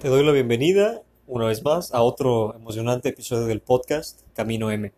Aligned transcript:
Te 0.00 0.08
doy 0.08 0.22
la 0.26 0.32
bienvenida 0.32 1.02
una 1.26 1.46
vez 1.46 1.64
más 1.64 1.94
a 1.94 2.02
otro 2.02 2.54
emocionante 2.54 3.08
episodio 3.08 3.46
del 3.46 3.62
podcast 3.62 4.20
Camino 4.34 4.70
M. 4.70 4.92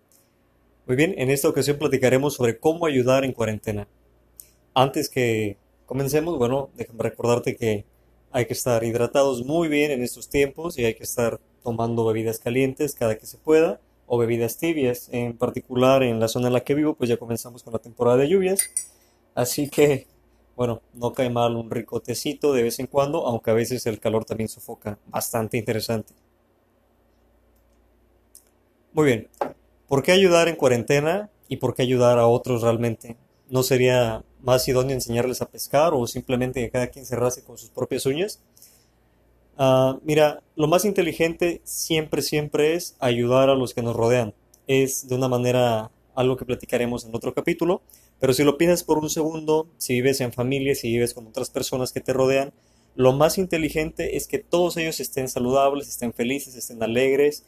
Muy 0.88 0.96
bien, 0.96 1.14
en 1.18 1.30
esta 1.30 1.48
ocasión 1.48 1.78
platicaremos 1.78 2.34
sobre 2.34 2.58
cómo 2.58 2.84
ayudar 2.84 3.25
en 3.25 3.33
cuarentena. 3.33 3.87
Antes 4.75 5.08
que 5.08 5.57
comencemos, 5.87 6.37
bueno, 6.37 6.71
déjame 6.75 7.05
recordarte 7.05 7.55
que 7.55 7.84
hay 8.32 8.46
que 8.46 8.55
estar 8.55 8.82
hidratados 8.82 9.45
muy 9.45 9.69
bien 9.69 9.93
en 9.93 10.03
estos 10.03 10.29
tiempos 10.29 10.77
y 10.80 10.84
hay 10.84 10.95
que 10.95 11.05
estar 11.05 11.39
tomando 11.62 12.05
bebidas 12.05 12.41
calientes 12.41 12.96
cada 12.96 13.17
que 13.17 13.27
se 13.27 13.39
pueda 13.39 13.80
o 14.09 14.19
bebidas 14.19 14.59
tibias. 14.59 15.11
En 15.12 15.39
particular 15.39 16.03
en 16.03 16.19
la 16.19 16.27
zona 16.27 16.49
en 16.49 16.55
la 16.55 16.65
que 16.65 16.75
vivo, 16.75 16.95
pues 16.95 17.09
ya 17.09 17.19
comenzamos 17.19 17.62
con 17.62 17.73
la 17.73 17.79
temporada 17.79 18.17
de 18.17 18.29
lluvias. 18.29 18.69
Así 19.37 19.69
que 19.71 20.09
bueno, 20.59 20.82
no 20.95 21.12
cae 21.12 21.30
mal 21.30 21.54
un 21.54 21.70
rico 21.70 22.00
tecito 22.00 22.52
de 22.52 22.64
vez 22.64 22.80
en 22.80 22.88
cuando, 22.88 23.25
aunque 23.29 23.52
a 23.52 23.54
veces 23.54 23.86
el 23.86 24.00
calor 24.00 24.25
también 24.25 24.48
sofoca. 24.48 24.98
Bastante 25.07 25.57
interesante. 25.57 26.14
Muy 28.93 29.07
bien, 29.07 29.29
¿por 29.86 30.02
qué 30.02 30.11
ayudar 30.11 30.49
en 30.49 30.57
cuarentena 30.57 31.30
y 31.46 31.58
por 31.58 31.76
qué 31.76 31.82
ayudar 31.82 32.18
a 32.18 32.26
otros 32.26 32.62
realmente? 32.62 33.16
¿No 33.48 33.62
sería 33.62 34.24
más 34.42 34.66
idóneo 34.66 34.94
enseñarles 34.94 35.42
a 35.42 35.48
pescar 35.48 35.94
o 35.94 36.04
simplemente 36.08 36.60
que 36.60 36.70
cada 36.70 36.88
quien 36.88 37.06
se 37.06 37.14
rase 37.14 37.44
con 37.44 37.56
sus 37.56 37.70
propias 37.70 38.04
uñas? 38.04 38.40
Ah, 39.56 39.96
mira, 40.02 40.42
lo 40.56 40.66
más 40.66 40.84
inteligente 40.84 41.60
siempre, 41.62 42.20
siempre 42.20 42.74
es 42.74 42.96
ayudar 42.98 43.48
a 43.48 43.54
los 43.54 43.74
que 43.74 43.82
nos 43.82 43.94
rodean. 43.94 44.34
Es 44.66 45.06
de 45.06 45.14
una 45.14 45.28
manera 45.28 45.92
algo 46.18 46.36
que 46.36 46.45
platicaremos 46.45 47.04
en 47.04 47.14
otro 47.14 47.32
capítulo, 47.32 47.80
pero 48.18 48.32
si 48.32 48.42
lo 48.42 48.58
piensas 48.58 48.82
por 48.82 48.98
un 48.98 49.08
segundo, 49.08 49.68
si 49.78 49.95
vives 49.95 50.20
en 50.20 50.32
familia, 50.32 50.74
si 50.74 50.88
vives 50.88 51.14
con 51.14 51.28
otras 51.28 51.48
personas 51.48 51.92
que 51.92 52.00
te 52.00 52.12
rodean, 52.12 52.52
lo 52.96 53.12
más 53.12 53.38
inteligente 53.38 54.16
es 54.16 54.27
que 54.27 54.41
todos 54.41 54.77
ellos 54.78 54.98
estén 54.98 55.28
saludables, 55.28 55.86
estén 55.86 56.12
felices, 56.12 56.56
estén 56.56 56.82
alegres, 56.82 57.44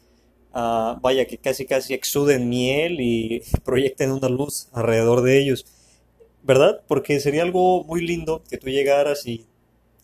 ah, 0.52 1.00
vaya 1.02 1.26
que 1.26 1.36
casi 1.36 1.66
casi 1.66 1.94
exuden 1.94 2.48
miel 2.48 3.00
y 3.00 3.42
proyecten 3.64 4.12
una 4.12 4.28
luz 4.28 4.68
alrededor 4.72 5.22
de 5.22 5.40
ellos, 5.40 5.66
¿verdad? 6.44 6.80
Porque 6.86 7.18
sería 7.18 7.42
algo 7.42 7.82
muy 7.82 8.06
lindo 8.06 8.44
que 8.48 8.56
tú 8.56 8.68
llegaras 8.68 9.26
y 9.26 9.46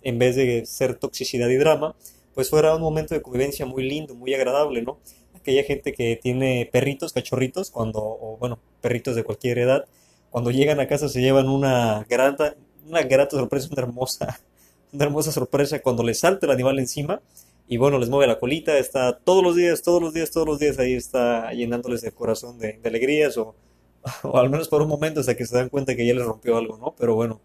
en 0.03 0.19
vez 0.19 0.35
de 0.35 0.67
ser 0.67 0.97
toxicidad 0.97 1.49
y 1.51 1.57
drama, 1.57 1.95
pues 2.35 2.51
fuera 2.51 2.75
un 2.75 2.83
momento 2.83 3.15
de 3.15 3.23
convivencia 3.23 3.65
muy 3.65 3.89
lindo, 3.89 4.17
muy 4.17 4.35
agradable, 4.35 4.83
¿no? 4.83 4.99
Aquella 5.47 5.63
gente 5.63 5.93
que 5.93 6.19
tiene 6.21 6.69
perritos, 6.73 7.13
cachorritos, 7.13 7.71
cuando, 7.71 8.01
o 8.01 8.37
bueno, 8.41 8.59
perritos 8.81 9.15
de 9.15 9.23
cualquier 9.23 9.59
edad, 9.59 9.85
cuando 10.29 10.51
llegan 10.51 10.81
a 10.81 10.89
casa 10.89 11.09
se 11.09 11.21
llevan 11.21 11.49
una 11.49 12.05
grata, 12.09 12.57
una 12.85 13.03
grata 13.03 13.37
sorpresa, 13.37 13.69
una 13.71 13.83
hermosa, 13.83 14.41
una 14.93 15.05
hermosa 15.05 15.31
sorpresa 15.31 15.79
cuando 15.79 16.03
les 16.03 16.19
salta 16.19 16.47
el 16.47 16.51
animal 16.51 16.81
encima 16.81 17.21
y 17.69 17.77
bueno, 17.77 18.01
les 18.01 18.09
mueve 18.09 18.27
la 18.27 18.41
colita, 18.41 18.77
está 18.77 19.17
todos 19.21 19.45
los 19.45 19.55
días, 19.55 19.83
todos 19.83 20.03
los 20.03 20.13
días, 20.13 20.33
todos 20.33 20.49
los 20.49 20.59
días 20.59 20.81
ahí 20.81 20.95
está 20.95 21.53
llenándoles 21.53 22.03
el 22.03 22.13
corazón 22.13 22.59
de, 22.59 22.81
alegrías 22.85 23.39
o, 23.39 23.55
o 24.25 24.39
al 24.39 24.51
menos 24.51 24.67
por 24.67 24.83
un 24.83 24.89
momento 24.89 25.21
hasta 25.21 25.37
que 25.37 25.47
se 25.47 25.57
dan 25.57 25.69
cuenta 25.69 25.95
que 25.95 26.05
ya 26.05 26.13
les 26.13 26.25
rompió 26.25 26.57
algo, 26.57 26.77
¿no? 26.77 26.93
Pero 26.99 27.15
bueno, 27.15 27.41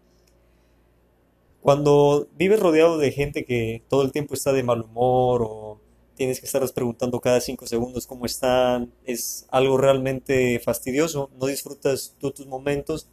cuando 1.60 2.26
vives 2.36 2.58
rodeado 2.58 2.98
de 2.98 3.12
gente 3.12 3.44
que 3.44 3.84
todo 3.88 4.02
el 4.02 4.10
tiempo 4.10 4.34
está 4.34 4.52
de 4.52 4.64
mal 4.64 4.80
humor 4.80 5.42
o 5.44 5.80
tienes 6.16 6.40
que 6.40 6.46
estarles 6.46 6.72
preguntando 6.72 7.20
cada 7.20 7.40
cinco 7.40 7.66
segundos 7.66 8.06
cómo 8.06 8.26
están, 8.26 8.92
es 9.04 9.46
algo 9.50 9.78
realmente 9.78 10.58
fastidioso, 10.60 11.30
no 11.40 11.46
disfrutas 11.46 12.14
tú 12.18 12.30
tus 12.30 12.46
momentos 12.46 13.08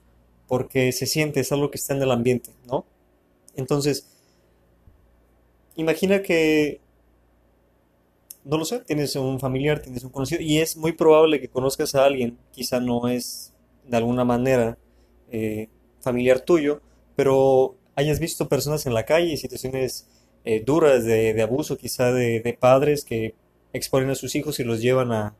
porque 0.47 0.91
se 0.91 1.05
siente, 1.05 1.39
es 1.39 1.51
algo 1.51 1.69
que 1.71 1.77
está 1.77 1.93
en 1.95 2.01
el 2.01 2.11
ambiente, 2.11 2.51
¿no? 2.65 2.85
Entonces, 3.55 4.07
imagina 5.75 6.21
que, 6.21 6.81
no 8.43 8.57
lo 8.57 8.65
sé, 8.65 8.79
tienes 8.79 9.15
un 9.15 9.39
familiar, 9.39 9.79
tienes 9.81 10.03
un 10.03 10.09
conocido, 10.09 10.41
y 10.41 10.57
es 10.57 10.75
muy 10.75 10.93
probable 10.93 11.39
que 11.39 11.49
conozcas 11.49 11.95
a 11.95 12.05
alguien, 12.05 12.37
quizá 12.51 12.79
no 12.79 13.07
es 13.07 13.53
de 13.85 13.97
alguna 13.97 14.25
manera 14.25 14.77
eh, 15.31 15.69
familiar 16.01 16.39
tuyo, 16.39 16.81
pero 17.15 17.75
hayas 17.95 18.19
visto 18.19 18.47
personas 18.47 18.85
en 18.85 18.93
la 18.93 19.05
calle, 19.05 19.37
situaciones 19.37 20.07
eh, 20.45 20.63
duras 20.65 21.05
de, 21.05 21.39
abuso 21.41 21.77
quizá 21.77 22.11
de, 22.11 22.57
padres 22.59 23.03
que 23.03 23.35
exponen 23.73 24.09
a 24.09 24.15
sus 24.15 24.35
hijos 24.35 24.59
y 24.59 24.63
los 24.63 24.81
llevan 24.81 25.11
a, 25.11 25.35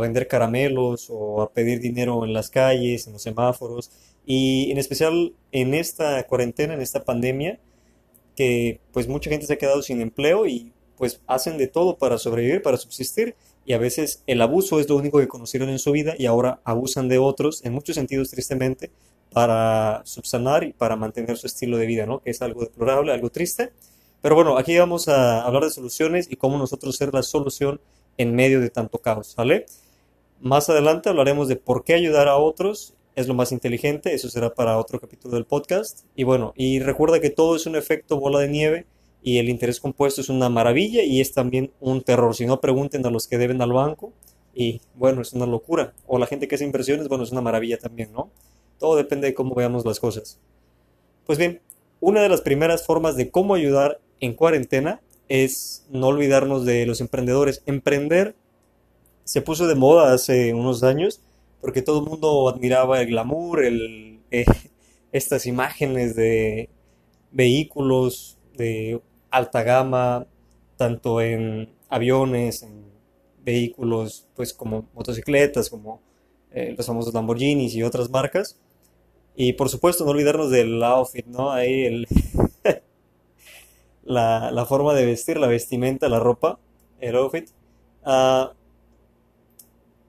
vender 0.00 0.26
caramelos 0.26 1.08
o 1.10 1.42
a 1.42 1.52
pedir 1.52 1.80
dinero 1.80 2.24
en 2.24 2.32
las 2.32 2.48
calles, 2.48 3.06
en 3.06 3.12
los 3.12 3.22
semáforos. 3.22 3.90
Y 4.24 4.70
en 4.70 4.78
especial 4.78 5.34
en 5.50 5.74
esta 5.74 6.22
cuarentena, 6.26 6.74
en 6.74 6.80
esta 6.80 7.04
pandemia, 7.04 7.60
que 8.34 8.80
pues 8.92 9.08
mucha 9.08 9.28
gente 9.28 9.46
se 9.46 9.52
ha 9.52 9.58
quedado 9.58 9.82
sin 9.82 10.00
empleo 10.00 10.46
y 10.46 10.72
pues 10.96 11.20
hacen 11.26 11.58
de 11.58 11.66
todo 11.66 11.98
para 11.98 12.16
sobrevivir, 12.18 12.62
para 12.62 12.76
subsistir. 12.76 13.34
Y 13.64 13.74
a 13.74 13.78
veces 13.78 14.22
el 14.26 14.40
abuso 14.40 14.80
es 14.80 14.88
lo 14.88 14.96
único 14.96 15.18
que 15.18 15.28
conocieron 15.28 15.68
en 15.68 15.78
su 15.78 15.92
vida 15.92 16.14
y 16.18 16.26
ahora 16.26 16.60
abusan 16.64 17.08
de 17.08 17.18
otros, 17.18 17.64
en 17.64 17.72
muchos 17.72 17.96
sentidos 17.96 18.30
tristemente, 18.30 18.90
para 19.32 20.02
subsanar 20.04 20.64
y 20.64 20.72
para 20.72 20.96
mantener 20.96 21.36
su 21.36 21.46
estilo 21.46 21.76
de 21.76 21.86
vida, 21.86 22.06
¿no? 22.06 22.20
Que 22.20 22.30
es 22.30 22.42
algo 22.42 22.62
deplorable, 22.62 23.12
algo 23.12 23.30
triste. 23.30 23.72
Pero 24.22 24.36
bueno, 24.36 24.56
aquí 24.56 24.78
vamos 24.78 25.08
a 25.08 25.42
hablar 25.42 25.64
de 25.64 25.70
soluciones 25.70 26.28
y 26.30 26.36
cómo 26.36 26.56
nosotros 26.56 26.96
ser 26.96 27.12
la 27.12 27.24
solución 27.24 27.80
en 28.16 28.34
medio 28.34 28.60
de 28.60 28.70
tanto 28.70 28.98
caos, 28.98 29.34
¿vale? 29.36 29.66
Más 30.40 30.70
adelante 30.70 31.08
hablaremos 31.08 31.48
de 31.48 31.56
por 31.56 31.82
qué 31.82 31.94
ayudar 31.94 32.28
a 32.28 32.36
otros 32.36 32.94
es 33.14 33.28
lo 33.28 33.34
más 33.34 33.52
inteligente, 33.52 34.14
eso 34.14 34.30
será 34.30 34.54
para 34.54 34.78
otro 34.78 35.00
capítulo 35.00 35.34
del 35.34 35.44
podcast. 35.44 36.04
Y 36.16 36.24
bueno, 36.24 36.52
y 36.56 36.80
recuerda 36.80 37.20
que 37.20 37.30
todo 37.30 37.56
es 37.56 37.66
un 37.66 37.76
efecto 37.76 38.18
bola 38.18 38.38
de 38.38 38.48
nieve 38.48 38.86
y 39.22 39.38
el 39.38 39.48
interés 39.48 39.80
compuesto 39.80 40.20
es 40.20 40.28
una 40.28 40.48
maravilla 40.48 41.02
y 41.02 41.20
es 41.20 41.32
también 41.32 41.72
un 41.80 42.02
terror. 42.02 42.34
Si 42.34 42.46
no, 42.46 42.60
pregunten 42.60 43.04
a 43.06 43.10
los 43.10 43.26
que 43.26 43.38
deben 43.38 43.60
al 43.60 43.72
banco 43.72 44.12
y 44.54 44.80
bueno, 44.94 45.22
es 45.22 45.32
una 45.32 45.46
locura. 45.46 45.94
O 46.06 46.18
la 46.18 46.26
gente 46.26 46.48
que 46.48 46.54
hace 46.54 46.64
inversiones, 46.64 47.08
bueno, 47.08 47.24
es 47.24 47.32
una 47.32 47.40
maravilla 47.40 47.78
también, 47.78 48.12
¿no? 48.12 48.30
Todo 48.78 48.96
depende 48.96 49.26
de 49.26 49.34
cómo 49.34 49.54
veamos 49.54 49.84
las 49.84 50.00
cosas. 50.00 50.38
Pues 51.26 51.38
bien, 51.38 51.60
una 52.00 52.22
de 52.22 52.28
las 52.28 52.40
primeras 52.40 52.84
formas 52.84 53.16
de 53.16 53.30
cómo 53.30 53.54
ayudar 53.54 54.00
en 54.22 54.34
cuarentena 54.34 55.00
es 55.28 55.84
no 55.90 56.06
olvidarnos 56.06 56.64
de 56.64 56.86
los 56.86 57.00
emprendedores. 57.00 57.62
Emprender 57.66 58.34
se 59.24 59.42
puso 59.42 59.66
de 59.66 59.74
moda 59.74 60.14
hace 60.14 60.54
unos 60.54 60.82
años 60.84 61.20
porque 61.60 61.82
todo 61.82 62.00
el 62.00 62.08
mundo 62.08 62.48
admiraba 62.48 63.00
el 63.00 63.08
glamour, 63.08 63.64
eh, 63.64 64.44
estas 65.12 65.46
imágenes 65.46 66.16
de 66.16 66.70
vehículos 67.32 68.38
de 68.56 69.00
alta 69.30 69.62
gama, 69.62 70.26
tanto 70.76 71.20
en 71.20 71.68
aviones, 71.88 72.62
en 72.62 72.84
vehículos 73.44 74.26
pues 74.34 74.52
como 74.52 74.88
motocicletas, 74.94 75.68
como 75.68 76.00
eh, 76.52 76.74
los 76.76 76.86
famosos 76.86 77.12
Lamborghinis 77.12 77.74
y 77.74 77.82
otras 77.82 78.08
marcas. 78.08 78.56
Y 79.34 79.54
por 79.54 79.68
supuesto 79.68 80.04
no 80.04 80.12
olvidarnos 80.12 80.50
del 80.50 80.82
outfit, 80.84 81.26
¿no? 81.26 81.50
Ahí 81.50 81.86
el, 81.86 82.06
la, 84.04 84.66
forma 84.68 84.94
de 84.94 85.06
vestir, 85.06 85.38
la 85.38 85.46
vestimenta, 85.46 86.08
la 86.08 86.20
ropa, 86.20 86.58
el 87.00 87.16
outfit, 87.16 87.48
ah, 88.04 88.52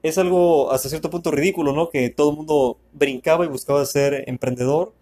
es 0.02 0.18
algo 0.18 0.70
hasta 0.70 0.88
cierto 0.90 1.10
punto 1.10 1.30
ridículo, 1.30 1.72
¿no? 1.72 1.88
Que 1.88 2.10
todo 2.10 2.30
el 2.30 2.36
mundo 2.36 2.78
brincaba 2.92 3.44
y 3.46 3.48
buscaba 3.48 3.84
ser 3.86 4.24
emprendedor 4.28 4.92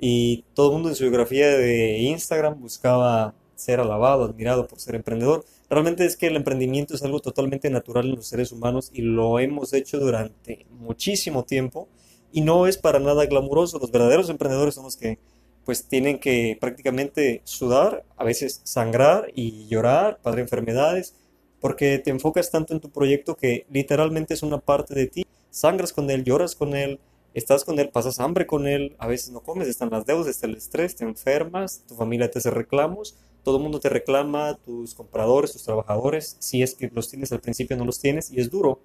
y 0.00 0.44
todo 0.54 0.68
el 0.68 0.72
mundo 0.72 0.88
en 0.88 0.96
su 0.96 1.04
biografía 1.04 1.46
de 1.48 1.98
Instagram 2.00 2.60
buscaba 2.60 3.34
ser 3.54 3.78
alabado, 3.78 4.24
admirado 4.24 4.66
por 4.66 4.80
ser 4.80 4.96
emprendedor. 4.96 5.44
Realmente 5.70 6.04
es 6.04 6.16
que 6.16 6.26
el 6.26 6.34
emprendimiento 6.34 6.94
es 6.94 7.04
algo 7.04 7.20
totalmente 7.20 7.70
natural 7.70 8.06
en 8.06 8.16
los 8.16 8.26
seres 8.26 8.50
humanos 8.50 8.90
y 8.92 9.02
lo 9.02 9.38
hemos 9.38 9.72
hecho 9.72 10.00
durante 10.00 10.66
muchísimo 10.70 11.44
tiempo 11.44 11.88
y 12.32 12.40
no 12.40 12.66
es 12.66 12.78
para 12.78 12.98
nada 12.98 13.24
glamuroso. 13.26 13.78
Los 13.78 13.92
verdaderos 13.92 14.28
emprendedores 14.28 14.74
son 14.74 14.84
los 14.84 14.96
que 14.96 15.20
pues 15.64 15.86
tienen 15.86 16.18
que 16.18 16.56
prácticamente 16.60 17.42
sudar, 17.44 18.04
a 18.16 18.24
veces 18.24 18.60
sangrar 18.64 19.30
y 19.34 19.66
llorar, 19.68 20.18
padre 20.22 20.42
enfermedades, 20.42 21.14
porque 21.60 21.98
te 21.98 22.10
enfocas 22.10 22.50
tanto 22.50 22.74
en 22.74 22.80
tu 22.80 22.90
proyecto 22.90 23.36
que 23.36 23.66
literalmente 23.70 24.34
es 24.34 24.42
una 24.42 24.58
parte 24.58 24.94
de 24.94 25.06
ti. 25.06 25.26
Sangras 25.50 25.92
con 25.92 26.10
él, 26.10 26.24
lloras 26.24 26.56
con 26.56 26.74
él, 26.74 26.98
estás 27.34 27.64
con 27.64 27.78
él, 27.78 27.90
pasas 27.90 28.18
hambre 28.18 28.46
con 28.46 28.66
él, 28.66 28.96
a 28.98 29.06
veces 29.06 29.30
no 29.30 29.40
comes, 29.40 29.68
están 29.68 29.90
las 29.90 30.04
deudas, 30.04 30.26
está 30.26 30.46
el 30.46 30.56
estrés, 30.56 30.96
te 30.96 31.04
enfermas, 31.04 31.84
tu 31.86 31.94
familia 31.94 32.30
te 32.30 32.38
hace 32.38 32.50
reclamos, 32.50 33.16
todo 33.44 33.56
el 33.56 33.62
mundo 33.62 33.80
te 33.80 33.88
reclama, 33.88 34.58
tus 34.64 34.94
compradores, 34.94 35.52
tus 35.52 35.64
trabajadores, 35.64 36.36
si 36.40 36.62
es 36.62 36.74
que 36.74 36.90
los 36.92 37.08
tienes 37.08 37.32
al 37.32 37.40
principio 37.40 37.76
no 37.76 37.84
los 37.84 38.00
tienes 38.00 38.30
y 38.30 38.40
es 38.40 38.50
duro. 38.50 38.80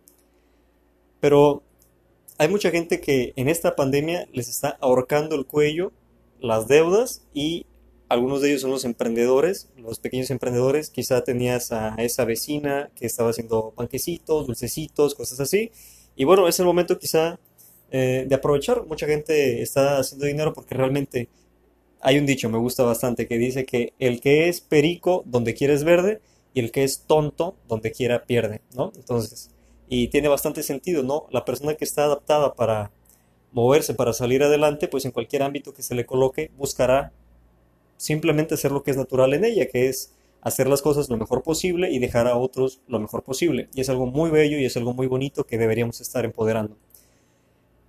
Pero 1.19 1.63
hay 2.37 2.47
mucha 2.49 2.69
gente 2.69 3.01
que 3.01 3.33
en 3.35 3.49
esta 3.49 3.75
pandemia 3.75 4.27
les 4.31 4.49
está 4.49 4.77
ahorcando 4.81 5.35
el 5.35 5.45
cuello 5.45 5.91
las 6.39 6.67
deudas 6.67 7.23
y 7.33 7.65
algunos 8.09 8.41
de 8.41 8.49
ellos 8.49 8.61
son 8.61 8.71
los 8.71 8.85
emprendedores, 8.85 9.69
los 9.77 9.99
pequeños 9.99 10.29
emprendedores. 10.31 10.89
Quizá 10.89 11.23
tenías 11.23 11.71
a 11.71 11.95
esa 11.97 12.25
vecina 12.25 12.89
que 12.95 13.05
estaba 13.05 13.31
haciendo 13.31 13.73
panquecitos, 13.75 14.47
dulcecitos, 14.47 15.15
cosas 15.15 15.39
así. 15.39 15.71
Y 16.15 16.23
bueno, 16.23 16.47
es 16.47 16.59
el 16.59 16.65
momento 16.65 16.97
quizá 16.97 17.39
eh, 17.91 18.25
de 18.27 18.35
aprovechar. 18.35 18.85
Mucha 18.85 19.07
gente 19.07 19.61
está 19.61 19.99
haciendo 19.99 20.25
dinero 20.25 20.53
porque 20.53 20.75
realmente 20.75 21.29
hay 21.99 22.17
un 22.17 22.25
dicho, 22.25 22.49
me 22.49 22.57
gusta 22.57 22.83
bastante, 22.83 23.27
que 23.27 23.37
dice 23.37 23.65
que 23.65 23.93
el 23.99 24.21
que 24.21 24.47
es 24.47 24.61
perico 24.61 25.23
donde 25.25 25.53
quieres 25.53 25.83
verde 25.83 26.21
y 26.53 26.61
el 26.61 26.71
que 26.71 26.83
es 26.83 27.01
tonto, 27.01 27.55
donde 27.67 27.91
quiera 27.91 28.25
pierde, 28.25 28.61
¿no? 28.73 28.91
Entonces, 28.95 29.51
y 29.89 30.07
tiene 30.09 30.27
bastante 30.27 30.63
sentido, 30.63 31.03
¿no? 31.03 31.27
La 31.31 31.45
persona 31.45 31.75
que 31.75 31.85
está 31.85 32.05
adaptada 32.05 32.53
para 32.53 32.91
moverse, 33.51 33.93
para 33.93 34.13
salir 34.13 34.43
adelante, 34.43 34.87
pues 34.87 35.05
en 35.05 35.11
cualquier 35.11 35.43
ámbito 35.43 35.73
que 35.73 35.83
se 35.83 35.95
le 35.95 36.05
coloque, 36.05 36.51
buscará 36.57 37.13
simplemente 37.97 38.53
hacer 38.53 38.71
lo 38.71 38.83
que 38.83 38.91
es 38.91 38.97
natural 38.97 39.33
en 39.33 39.45
ella, 39.45 39.67
que 39.67 39.87
es 39.87 40.13
hacer 40.41 40.67
las 40.67 40.81
cosas 40.81 41.09
lo 41.09 41.17
mejor 41.17 41.43
posible 41.43 41.91
y 41.91 41.99
dejar 41.99 42.27
a 42.27 42.37
otros 42.37 42.81
lo 42.87 42.99
mejor 42.99 43.23
posible. 43.23 43.69
Y 43.73 43.81
es 43.81 43.89
algo 43.89 44.05
muy 44.05 44.29
bello 44.29 44.57
y 44.57 44.65
es 44.65 44.77
algo 44.77 44.93
muy 44.93 45.07
bonito 45.07 45.45
que 45.45 45.57
deberíamos 45.57 45.99
estar 45.99 46.25
empoderando. 46.25 46.77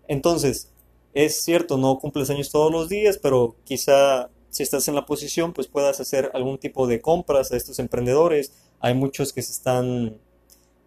Entonces, 0.09 0.73
es 1.15 1.43
cierto, 1.43 1.77
no 1.77 1.99
cumples 1.99 2.31
años 2.31 2.51
todos 2.51 2.73
los 2.73 2.89
días, 2.89 3.19
pero 3.19 3.57
quizá 3.65 4.31
si 4.51 4.63
estás 4.63 4.89
en 4.89 4.95
la 4.95 5.07
posición, 5.07 5.53
pues 5.53 5.69
puedas 5.69 6.01
hacer 6.01 6.31
algún 6.35 6.59
tipo 6.59 6.87
de 6.87 7.01
compras 7.01 7.53
a 7.53 7.57
estos 7.57 7.79
emprendedores. 7.79 8.53
Hay 8.81 8.95
muchos 8.95 9.33
que 9.33 9.43
se 9.43 9.53
están 9.53 10.19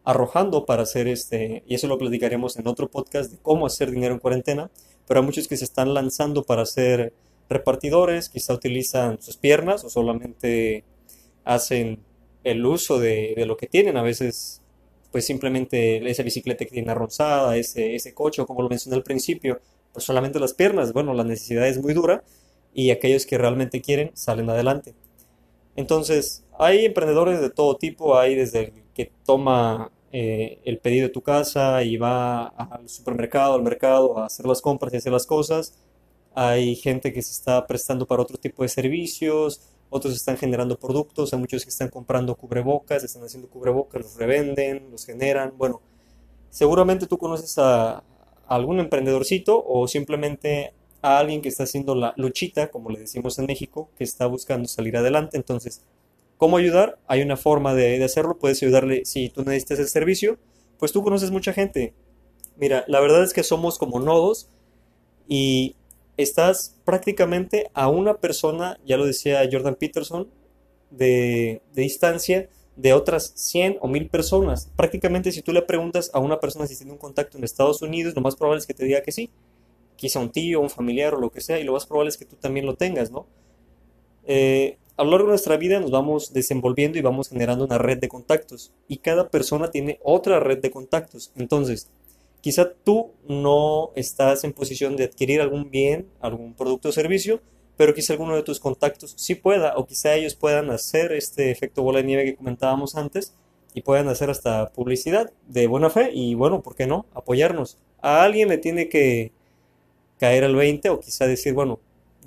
arrojando 0.04 0.66
para 0.66 0.84
hacer 0.84 1.08
este, 1.08 1.64
y 1.68 1.76
eso 1.76 1.88
lo 1.88 1.98
platicaremos 1.98 2.58
en 2.58 2.68
otro 2.68 2.90
podcast 2.90 3.32
de 3.32 3.38
cómo 3.42 3.66
hacer 3.66 3.92
dinero 3.92 4.14
en 4.14 4.20
cuarentena, 4.20 4.72
pero 5.08 5.20
hay 5.20 5.26
muchos 5.26 5.48
que 5.48 5.58
se 5.58 5.66
están 5.66 5.94
lanzando 5.94 6.44
para 6.44 6.66
ser 6.66 7.14
repartidores, 7.50 8.30
quizá 8.30 8.54
utilizan 8.54 9.22
sus 9.22 9.38
piernas 9.38 9.84
o 9.84 9.90
solamente 9.90 10.84
hacen 11.44 12.00
el 12.44 12.66
uso 12.66 13.00
de, 13.00 13.36
lo 13.46 13.58
que 13.58 13.68
tienen, 13.68 13.98
a 13.98 14.02
veces 14.02 14.62
pues 15.12 15.26
simplemente 15.26 16.10
esa 16.10 16.24
bicicleta 16.24 16.64
que 16.66 16.72
tiene 16.72 16.92
arrozada, 16.92 17.58
ese, 17.58 17.96
ese 17.96 18.14
coche, 18.14 18.46
como 18.46 18.62
lo 18.62 18.70
mencioné 18.70 18.96
al 18.96 19.04
principio, 19.04 19.60
pues 19.92 20.06
solamente 20.06 20.40
las 20.40 20.54
piernas, 20.54 20.94
bueno, 20.94 21.14
la 21.14 21.26
necesidad 21.26 21.68
es 21.68 21.82
muy 21.82 21.94
dura 21.94 22.24
y 22.74 22.92
aquellos 22.92 23.26
que 23.26 23.38
realmente 23.38 23.82
quieren 23.82 24.12
salen 24.14 24.50
adelante. 24.50 24.96
Entonces, 25.76 26.46
hay 26.58 26.86
emprendedores 26.86 27.42
de 27.42 27.50
todo 27.50 27.76
tipo, 27.76 28.18
hay 28.18 28.36
desde 28.36 28.60
el 28.60 28.81
toma 29.26 29.92
eh, 30.12 30.60
el 30.66 30.80
pedido 30.80 31.08
de 31.08 31.14
tu 31.14 31.22
casa 31.22 31.84
y 31.84 31.98
va 31.98 32.48
al 32.48 32.90
supermercado, 32.90 33.54
al 33.54 33.64
mercado 33.64 34.18
a 34.20 34.26
hacer 34.26 34.46
las 34.46 34.62
compras 34.62 34.94
y 34.94 34.98
hacer 34.98 35.12
las 35.12 35.26
cosas. 35.26 35.78
Hay 36.36 36.76
gente 36.76 37.14
que 37.14 37.22
se 37.22 37.32
está 37.32 37.66
prestando 37.68 38.06
para 38.06 38.22
otro 38.22 38.38
tipo 38.38 38.64
de 38.64 38.70
servicios, 38.70 39.62
otros 39.90 40.16
están 40.16 40.38
generando 40.38 40.78
productos, 40.80 41.34
hay 41.34 41.40
muchos 41.40 41.64
que 41.64 41.70
están 41.70 41.90
comprando 41.90 42.36
cubrebocas, 42.36 43.04
están 43.04 43.24
haciendo 43.24 43.50
cubrebocas, 43.50 44.02
los 44.02 44.16
revenden, 44.16 44.90
los 44.92 45.06
generan. 45.06 45.54
Bueno, 45.58 45.82
seguramente 46.50 47.08
tú 47.08 47.18
conoces 47.18 47.58
a, 47.58 48.04
algún 48.48 48.80
emprendedorcito 48.80 49.64
o 49.66 49.88
simplemente 49.88 50.74
a 51.02 51.20
alguien 51.20 51.42
que 51.42 51.50
está 51.50 51.64
haciendo 51.64 51.96
la 51.96 52.14
luchita, 52.18 52.70
como 52.70 52.90
le 52.90 53.00
decimos 53.00 53.40
en 53.40 53.46
México, 53.46 53.90
que 53.98 54.04
está 54.04 54.28
buscando 54.28 54.68
salir 54.68 54.98
adelante. 54.98 55.38
Entonces, 55.38 55.82
¿cómo 56.42 56.58
ayudar? 56.58 56.98
Hay 57.06 57.22
una 57.22 57.38
forma 57.38 57.76
de, 57.76 58.04
hacerlo. 58.04 58.40
Puedes 58.40 58.64
ayudarle 58.64 59.06
si 59.06 59.30
tú 59.30 59.44
necesitas 59.44 59.78
el 59.78 59.88
servicio, 59.88 60.40
pues 60.80 60.92
tú 60.92 61.04
conoces 61.04 61.30
mucha 61.30 61.54
gente. 61.54 61.94
Mira, 62.58 62.84
la 62.88 63.00
verdad 63.00 63.24
es 63.24 63.32
que 63.32 63.44
somos 63.44 63.78
como 63.78 64.00
nodos 64.00 64.50
y 65.28 65.76
estás 66.18 66.80
prácticamente 66.84 67.70
a 67.76 67.90
una 67.90 68.16
persona, 68.16 68.80
ya 68.84 68.98
lo 68.98 69.06
decía 69.06 69.48
Jordan 69.52 69.76
Peterson, 69.76 70.32
de, 70.90 71.62
de 71.76 71.82
distancia 71.84 72.50
de 72.76 72.94
otras 72.94 73.34
100 73.36 73.78
o 73.80 73.88
1000 73.88 74.10
personas. 74.10 74.72
Prácticamente 74.76 75.32
si 75.32 75.44
tú 75.44 75.54
le 75.54 75.62
preguntas 75.62 76.10
a 76.12 76.18
una 76.18 76.40
persona 76.40 76.66
si 76.66 76.76
tiene 76.76 76.92
un 76.92 76.98
contacto 76.98 77.38
en 77.38 77.44
Estados 77.44 77.84
Unidos, 77.84 78.16
lo 78.16 78.22
más 78.22 78.36
probable 78.36 78.62
es 78.62 78.66
que 78.66 78.74
te 78.74 78.86
diga 78.86 79.04
que 79.04 79.12
sí. 79.12 79.30
Quizá 79.96 80.20
un 80.20 80.32
tío, 80.32 80.60
un 80.60 80.72
familiar 80.72 81.14
o 81.14 81.20
lo 81.20 81.30
que 81.30 81.42
sea, 81.42 81.60
y 81.60 81.64
lo 81.64 81.74
más 81.74 81.86
probable 81.86 82.10
es 82.10 82.18
que 82.18 82.26
tú 82.26 82.36
también 82.36 82.66
lo 82.66 82.74
tengas, 82.74 83.12
¿no? 83.12 83.28
Eh, 84.26 84.80
a 85.02 85.04
lo 85.04 85.10
largo 85.10 85.26
de 85.26 85.32
nuestra 85.32 85.58
vida 85.58 85.80
nos 85.80 85.90
vamos 85.90 86.32
desenvolviendo 86.32 87.00
y 87.00 87.02
vamos 87.02 87.30
generando 87.30 87.66
una 87.66 87.80
red 87.80 87.98
de 87.98 88.08
contactos. 88.08 88.72
Y 88.88 88.98
cada 88.98 89.30
persona 89.30 89.72
tiene 89.72 90.00
otra 90.04 90.40
red 90.40 90.60
de 90.60 90.70
contactos. 90.70 91.32
Entonces, 91.36 91.90
quizá 92.40 92.72
tú 92.72 93.10
no 93.28 93.90
estás 93.96 94.44
en 94.44 94.54
posición 94.54 94.96
de 94.96 95.06
adquirir 95.06 95.42
algún 95.42 95.72
bien, 95.72 96.08
algún 96.20 96.54
producto 96.54 96.90
o 96.90 96.92
servicio, 96.92 97.42
pero 97.78 97.96
quizá 97.96 98.14
alguno 98.14 98.36
de 98.36 98.44
tus 98.44 98.60
contactos 98.60 99.16
sí 99.18 99.34
pueda, 99.34 99.76
o 99.76 99.88
quizá 99.88 100.14
ellos 100.14 100.36
puedan 100.36 100.70
hacer 100.70 101.14
este 101.14 101.50
efecto 101.50 101.82
bola 101.82 101.98
de 101.98 102.06
nieve 102.06 102.26
que 102.26 102.36
comentábamos 102.36 102.96
antes 102.96 103.34
y 103.74 103.82
puedan 103.82 104.08
hacer 104.08 104.30
hasta 104.30 104.70
publicidad 104.70 105.32
de 105.48 105.66
buena 105.66 105.90
fe 105.90 106.12
y 106.14 106.36
bueno, 106.36 106.62
¿por 106.62 106.76
qué 106.76 106.86
no? 106.86 107.08
Apoyarnos. 107.16 107.80
A 108.04 108.22
alguien 108.22 108.50
le 108.50 108.60
tiene 108.60 108.88
que 108.88 109.32
caer 110.20 110.44
al 110.44 110.56
20 110.56 110.90
o 110.92 111.00
quizá 111.00 111.26
decir, 111.26 111.56
bueno, 111.56 111.80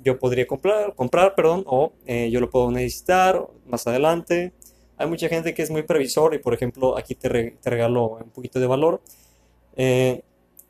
yo 0.05 0.19
podría 0.19 0.47
comprar, 0.47 0.95
comprar 0.95 1.35
perdón, 1.35 1.63
o 1.67 1.91
eh, 2.05 2.29
yo 2.31 2.39
lo 2.39 2.49
puedo 2.49 2.71
necesitar 2.71 3.45
más 3.65 3.85
adelante. 3.87 4.53
Hay 4.97 5.07
mucha 5.07 5.27
gente 5.27 5.53
que 5.53 5.63
es 5.63 5.71
muy 5.71 5.83
previsor 5.83 6.33
y 6.33 6.39
por 6.39 6.53
ejemplo 6.53 6.97
aquí 6.97 7.15
te, 7.15 7.29
te 7.29 7.69
regalo 7.69 8.19
un 8.23 8.29
poquito 8.29 8.59
de 8.59 8.67
valor. 8.67 9.01
Eh, 9.75 10.23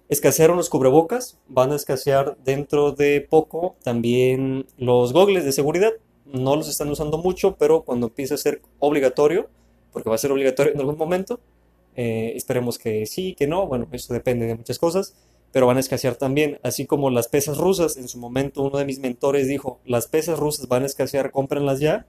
Escasearon 0.07 0.55
los 0.55 0.69
cubrebocas, 0.69 1.39
van 1.47 1.71
a 1.71 1.75
escasear 1.75 2.37
dentro 2.45 2.91
de 2.91 3.21
poco 3.21 3.75
también 3.83 4.67
los 4.77 5.13
gogles 5.13 5.45
de 5.45 5.51
seguridad. 5.51 5.93
No 6.25 6.55
los 6.55 6.69
están 6.69 6.89
usando 6.89 7.17
mucho, 7.17 7.55
pero 7.57 7.81
cuando 7.81 8.07
empiece 8.07 8.35
a 8.35 8.37
ser 8.37 8.61
obligatorio, 8.77 9.49
porque 9.91 10.09
va 10.09 10.15
a 10.15 10.19
ser 10.19 10.31
obligatorio 10.31 10.73
en 10.73 10.79
algún 10.79 10.97
momento, 10.97 11.39
eh, 11.95 12.33
esperemos 12.35 12.77
que 12.77 13.07
sí, 13.07 13.33
que 13.33 13.47
no, 13.47 13.65
bueno, 13.65 13.87
eso 13.91 14.13
depende 14.13 14.45
de 14.45 14.53
muchas 14.53 14.77
cosas, 14.77 15.15
pero 15.55 15.67
van 15.67 15.77
a 15.77 15.79
escasear 15.79 16.17
también, 16.17 16.59
así 16.63 16.85
como 16.85 17.09
las 17.09 17.29
pesas 17.29 17.57
rusas. 17.57 17.95
En 17.95 18.09
su 18.09 18.19
momento 18.19 18.61
uno 18.61 18.77
de 18.77 18.83
mis 18.83 18.99
mentores 18.99 19.47
dijo, 19.47 19.79
las 19.85 20.05
pesas 20.05 20.37
rusas 20.37 20.67
van 20.67 20.83
a 20.83 20.85
escasear, 20.85 21.31
cómprenlas 21.31 21.79
ya. 21.79 22.07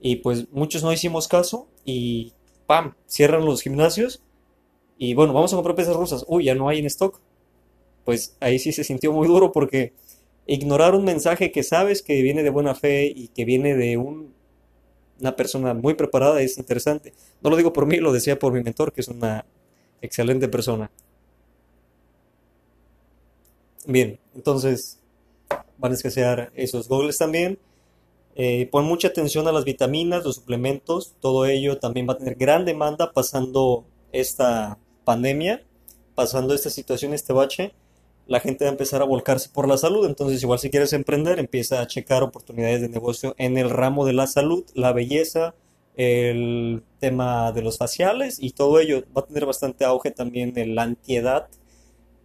Y 0.00 0.16
pues 0.16 0.50
muchos 0.50 0.82
no 0.82 0.92
hicimos 0.92 1.28
caso 1.28 1.68
y 1.84 2.32
¡pam! 2.66 2.94
Cierran 3.06 3.44
los 3.44 3.62
gimnasios 3.62 4.24
y 4.98 5.14
bueno, 5.14 5.32
vamos 5.32 5.52
a 5.52 5.56
comprar 5.56 5.76
pesas 5.76 5.94
rusas. 5.94 6.24
Uy, 6.26 6.46
ya 6.46 6.56
no 6.56 6.68
hay 6.68 6.80
en 6.80 6.86
stock 6.86 7.20
pues 8.04 8.36
ahí 8.40 8.58
sí 8.58 8.72
se 8.72 8.82
sintió 8.82 9.12
muy 9.12 9.28
duro 9.28 9.52
porque 9.52 9.92
ignorar 10.48 10.96
un 10.96 11.04
mensaje 11.04 11.52
que 11.52 11.62
sabes 11.62 12.02
que 12.02 12.20
viene 12.22 12.42
de 12.42 12.50
buena 12.50 12.74
fe 12.74 13.06
y 13.06 13.28
que 13.28 13.44
viene 13.44 13.76
de 13.76 13.98
una 13.98 15.36
persona 15.36 15.74
muy 15.74 15.94
preparada 15.94 16.42
es 16.42 16.58
interesante. 16.58 17.12
No 17.40 17.50
lo 17.50 17.56
digo 17.56 17.72
por 17.72 17.86
mí, 17.86 17.98
lo 17.98 18.12
decía 18.12 18.36
por 18.36 18.52
mi 18.52 18.64
mentor, 18.64 18.92
que 18.92 19.00
es 19.00 19.06
una 19.06 19.46
excelente 20.02 20.48
persona. 20.48 20.90
Bien, 23.86 24.18
entonces 24.34 25.00
van 25.78 25.92
a 25.92 25.94
escasear 25.94 26.52
esos 26.54 26.88
goggles 26.88 27.18
también. 27.18 27.58
Eh, 28.36 28.68
pon 28.70 28.84
mucha 28.84 29.08
atención 29.08 29.48
a 29.48 29.52
las 29.52 29.64
vitaminas, 29.64 30.24
los 30.24 30.36
suplementos, 30.36 31.14
todo 31.20 31.46
ello 31.46 31.78
también 31.78 32.08
va 32.08 32.14
a 32.14 32.18
tener 32.18 32.36
gran 32.36 32.64
demanda 32.64 33.12
pasando 33.12 33.84
esta 34.12 34.78
pandemia, 35.04 35.62
pasando 36.14 36.54
esta 36.54 36.70
situación, 36.70 37.12
este 37.12 37.32
bache 37.32 37.72
la 38.30 38.38
gente 38.38 38.64
va 38.64 38.70
a 38.70 38.72
empezar 38.72 39.02
a 39.02 39.06
volcarse 39.06 39.48
por 39.48 39.66
la 39.66 39.76
salud. 39.76 40.06
Entonces, 40.06 40.40
igual 40.40 40.60
si 40.60 40.70
quieres 40.70 40.92
emprender, 40.92 41.40
empieza 41.40 41.80
a 41.80 41.86
checar 41.88 42.22
oportunidades 42.22 42.80
de 42.80 42.88
negocio 42.88 43.34
en 43.38 43.58
el 43.58 43.70
ramo 43.70 44.06
de 44.06 44.12
la 44.12 44.28
salud, 44.28 44.64
la 44.72 44.92
belleza, 44.92 45.56
el 45.96 46.84
tema 47.00 47.50
de 47.50 47.62
los 47.62 47.76
faciales 47.76 48.38
y 48.40 48.52
todo 48.52 48.78
ello. 48.78 49.02
Va 49.16 49.22
a 49.22 49.26
tener 49.26 49.46
bastante 49.46 49.84
auge 49.84 50.12
también 50.12 50.52
en 50.56 50.76
la 50.76 50.82
antiedad 50.84 51.48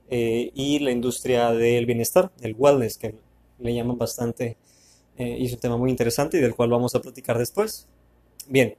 eh, 0.09 0.51
y 0.53 0.79
la 0.79 0.91
industria 0.91 1.51
del 1.51 1.85
bienestar, 1.85 2.31
el 2.41 2.55
wellness, 2.57 2.97
que 2.97 3.15
le 3.59 3.74
llaman 3.74 3.97
bastante. 3.97 4.57
Eh, 5.17 5.38
y 5.39 5.45
es 5.45 5.53
un 5.53 5.59
tema 5.59 5.77
muy 5.77 5.89
interesante 5.89 6.38
y 6.38 6.41
del 6.41 6.55
cual 6.55 6.69
vamos 6.69 6.95
a 6.95 7.01
platicar 7.01 7.38
después. 7.38 7.88
Bien, 8.47 8.75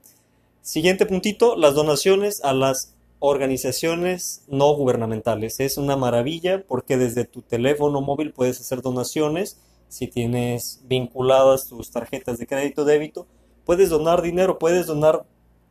siguiente 0.62 1.06
puntito, 1.06 1.56
las 1.56 1.74
donaciones 1.74 2.44
a 2.44 2.52
las 2.52 2.94
organizaciones 3.18 4.44
no 4.48 4.74
gubernamentales. 4.74 5.60
Es 5.60 5.78
una 5.78 5.96
maravilla 5.96 6.64
porque 6.66 6.96
desde 6.96 7.24
tu 7.24 7.42
teléfono 7.42 8.00
móvil 8.00 8.32
puedes 8.32 8.60
hacer 8.60 8.82
donaciones. 8.82 9.58
Si 9.88 10.08
tienes 10.08 10.82
vinculadas 10.84 11.68
tus 11.68 11.90
tarjetas 11.90 12.38
de 12.38 12.46
crédito 12.46 12.84
débito, 12.84 13.26
puedes 13.64 13.88
donar 13.88 14.22
dinero, 14.22 14.58
puedes 14.58 14.86
donar 14.86 15.24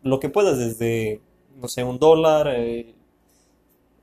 lo 0.04 0.20
que 0.20 0.30
puedas 0.30 0.58
desde, 0.58 1.22
no 1.58 1.68
sé, 1.68 1.84
un 1.84 2.00
dólar 2.00 2.48
eh, 2.48 2.96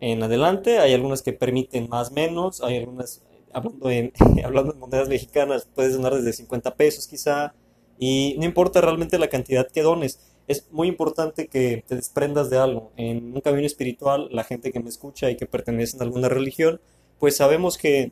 en 0.02 0.20
adelante. 0.22 0.80
Hay 0.80 0.92
algunas 0.92 1.22
que 1.22 1.32
permiten 1.32 1.88
más 1.88 2.10
menos, 2.10 2.60
hay 2.60 2.76
algunas, 2.78 3.22
hablando 3.52 3.88
en, 3.88 4.12
hablando 4.44 4.72
en 4.74 4.80
monedas 4.80 5.08
mexicanas, 5.08 5.68
puedes 5.74 5.94
donar 5.94 6.14
desde 6.14 6.32
50 6.32 6.74
pesos 6.74 7.06
quizá. 7.06 7.54
Y 7.98 8.34
no 8.38 8.44
importa 8.44 8.80
realmente 8.80 9.18
la 9.18 9.28
cantidad 9.28 9.70
que 9.70 9.82
dones 9.82 10.18
es 10.48 10.66
muy 10.72 10.88
importante 10.88 11.46
que 11.46 11.84
te 11.86 11.94
desprendas 11.94 12.50
de 12.50 12.58
algo. 12.58 12.90
En 12.96 13.32
un 13.32 13.40
camino 13.40 13.64
espiritual, 13.64 14.28
la 14.32 14.42
gente 14.42 14.72
que 14.72 14.80
me 14.80 14.88
escucha 14.88 15.30
y 15.30 15.36
que 15.36 15.46
pertenece 15.46 15.96
a 15.98 16.02
alguna 16.02 16.28
religión, 16.28 16.80
pues 17.20 17.36
sabemos 17.36 17.78
que 17.78 18.10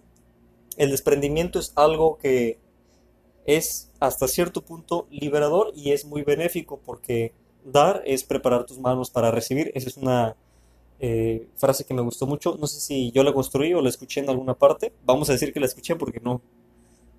el 0.76 0.90
desprendimiento 0.92 1.58
es 1.58 1.72
algo 1.74 2.18
que 2.18 2.58
es 3.46 3.90
hasta 3.98 4.28
cierto 4.28 4.62
punto 4.62 5.08
liberador 5.10 5.72
y 5.74 5.90
es 5.90 6.04
muy 6.04 6.22
benéfico 6.22 6.78
porque 6.84 7.32
dar 7.64 8.02
es 8.06 8.22
preparar 8.22 8.64
tus 8.64 8.78
manos 8.78 9.10
para 9.10 9.32
recibir. 9.32 9.72
Esa 9.74 9.88
es 9.88 9.96
una 9.96 10.36
eh, 11.00 11.48
frase 11.56 11.84
que 11.84 11.94
me 11.94 12.02
gustó 12.02 12.26
mucho. 12.26 12.56
No 12.60 12.66
sé 12.66 12.80
si 12.80 13.10
yo 13.12 13.22
la 13.22 13.32
construí 13.32 13.72
o 13.74 13.80
la 13.80 13.88
escuché 13.88 14.20
en 14.20 14.30
alguna 14.30 14.54
parte. 14.54 14.92
Vamos 15.04 15.28
a 15.30 15.32
decir 15.32 15.52
que 15.52 15.60
la 15.60 15.66
escuché 15.66 15.96
porque 15.96 16.20
no, 16.20 16.40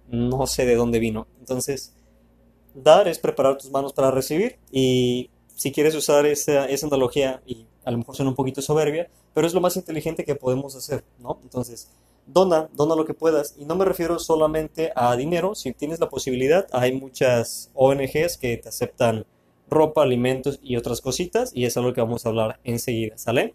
no 0.10 0.48
sé 0.48 0.66
de 0.66 0.76
dónde 0.76 1.00
vino. 1.00 1.28
Entonces, 1.40 1.94
dar 2.74 3.08
es 3.08 3.20
preparar 3.20 3.58
tus 3.58 3.72
manos 3.72 3.94
para 3.94 4.12
recibir 4.12 4.58
y 4.72 5.30
si 5.56 5.72
quieres 5.72 5.96
usar 5.96 6.26
esa, 6.26 6.66
esa 6.66 6.88
analogía, 6.88 7.42
y 7.46 7.66
a 7.86 7.92
lo 7.92 8.00
mejor 8.00 8.16
suena 8.16 8.30
un 8.30 8.36
poquito 8.36 8.62
soberbia, 8.62 9.10
pero 9.34 9.46
es 9.46 9.54
lo 9.54 9.62
más 9.62 9.76
inteligente 9.76 10.26
que 10.26 10.36
podemos 10.36 10.76
hacer, 10.76 11.04
¿no? 11.20 11.40
Entonces, 11.44 11.92
dona, 12.26 12.68
dona 12.74 12.96
lo 12.96 13.06
que 13.06 13.14
puedas. 13.14 13.56
Y 13.60 13.66
no 13.66 13.76
me 13.76 13.86
refiero 13.86 14.18
solamente 14.20 14.92
a 14.96 15.16
dinero, 15.16 15.54
si 15.54 15.72
tienes 15.74 16.00
la 16.00 16.10
posibilidad, 16.10 16.68
hay 16.72 16.94
muchas 16.94 17.70
ONGs 17.76 18.38
que 18.38 18.58
te 18.58 18.70
aceptan 18.70 19.26
ropa, 19.70 20.02
alimentos 20.02 20.60
y 20.62 20.78
otras 20.78 21.00
cositas, 21.00 21.52
y 21.54 21.66
es 21.66 21.78
algo 21.78 21.94
que 21.94 22.02
vamos 22.02 22.26
a 22.26 22.30
hablar 22.30 22.60
enseguida, 22.64 23.18
¿sale? 23.18 23.54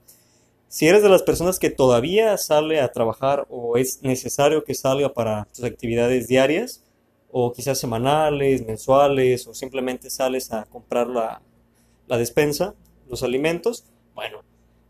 Si 0.68 0.87
eres 0.88 1.02
de 1.02 1.08
las 1.08 1.23
personas 1.23 1.58
que 1.58 1.70
todavía 1.70 2.37
sale 2.37 2.80
a 2.80 2.92
trabajar 2.92 3.46
o 3.50 3.76
es 3.76 4.02
necesario 4.02 4.64
que 4.64 4.75
salga 4.75 5.12
para 5.12 5.46
tus 5.54 5.64
actividades 5.64 6.26
diarias, 6.26 6.82
o 7.30 7.52
quizás 7.52 7.78
semanales, 7.78 8.66
mensuales, 8.66 9.46
o 9.46 9.54
simplemente 9.54 10.11
sales 10.11 10.52
a 10.52 10.64
comprar 10.64 11.06
la, 11.06 11.42
la 12.06 12.18
despensa, 12.18 12.75
los 13.08 13.23
alimentos, 13.23 13.85
bueno, 14.14 14.38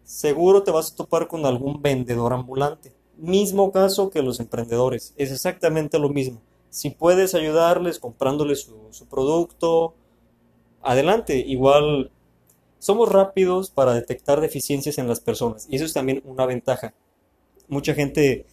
seguro 0.05 0.63
te 0.63 0.71
vas 0.71 0.93
a 0.93 0.97
topar 0.97 1.29
con 1.29 1.45
algún 1.45 1.83
vendedor 1.83 2.33
ambulante. 2.33 2.93
Mismo 3.17 3.73
caso 3.73 4.11
que 4.11 4.23
los 4.23 4.41
emprendedores, 4.41 5.15
es 5.17 5.33
exactamente 5.33 5.99
lo 5.99 6.09
mismo. 6.09 6.41
Si 6.71 6.91
puedes 6.91 7.35
ayudarles 7.35 7.99
comprándoles 7.99 8.63
su, 8.63 8.89
su 8.91 9.07
producto, 9.07 9.95
adelante. 10.83 11.39
Igual 11.39 12.11
somos 12.79 13.11
rápidos 13.11 13.71
para 13.71 13.95
detectar 13.95 14.41
deficiencias 14.41 14.99
en 14.99 15.09
las 15.09 15.21
personas 15.21 15.67
y 15.71 15.77
eso 15.77 15.85
es 15.85 15.93
también 15.93 16.23
una 16.25 16.47
ventaja. 16.47 16.95
Mucha 17.69 17.95
gente 17.95 18.47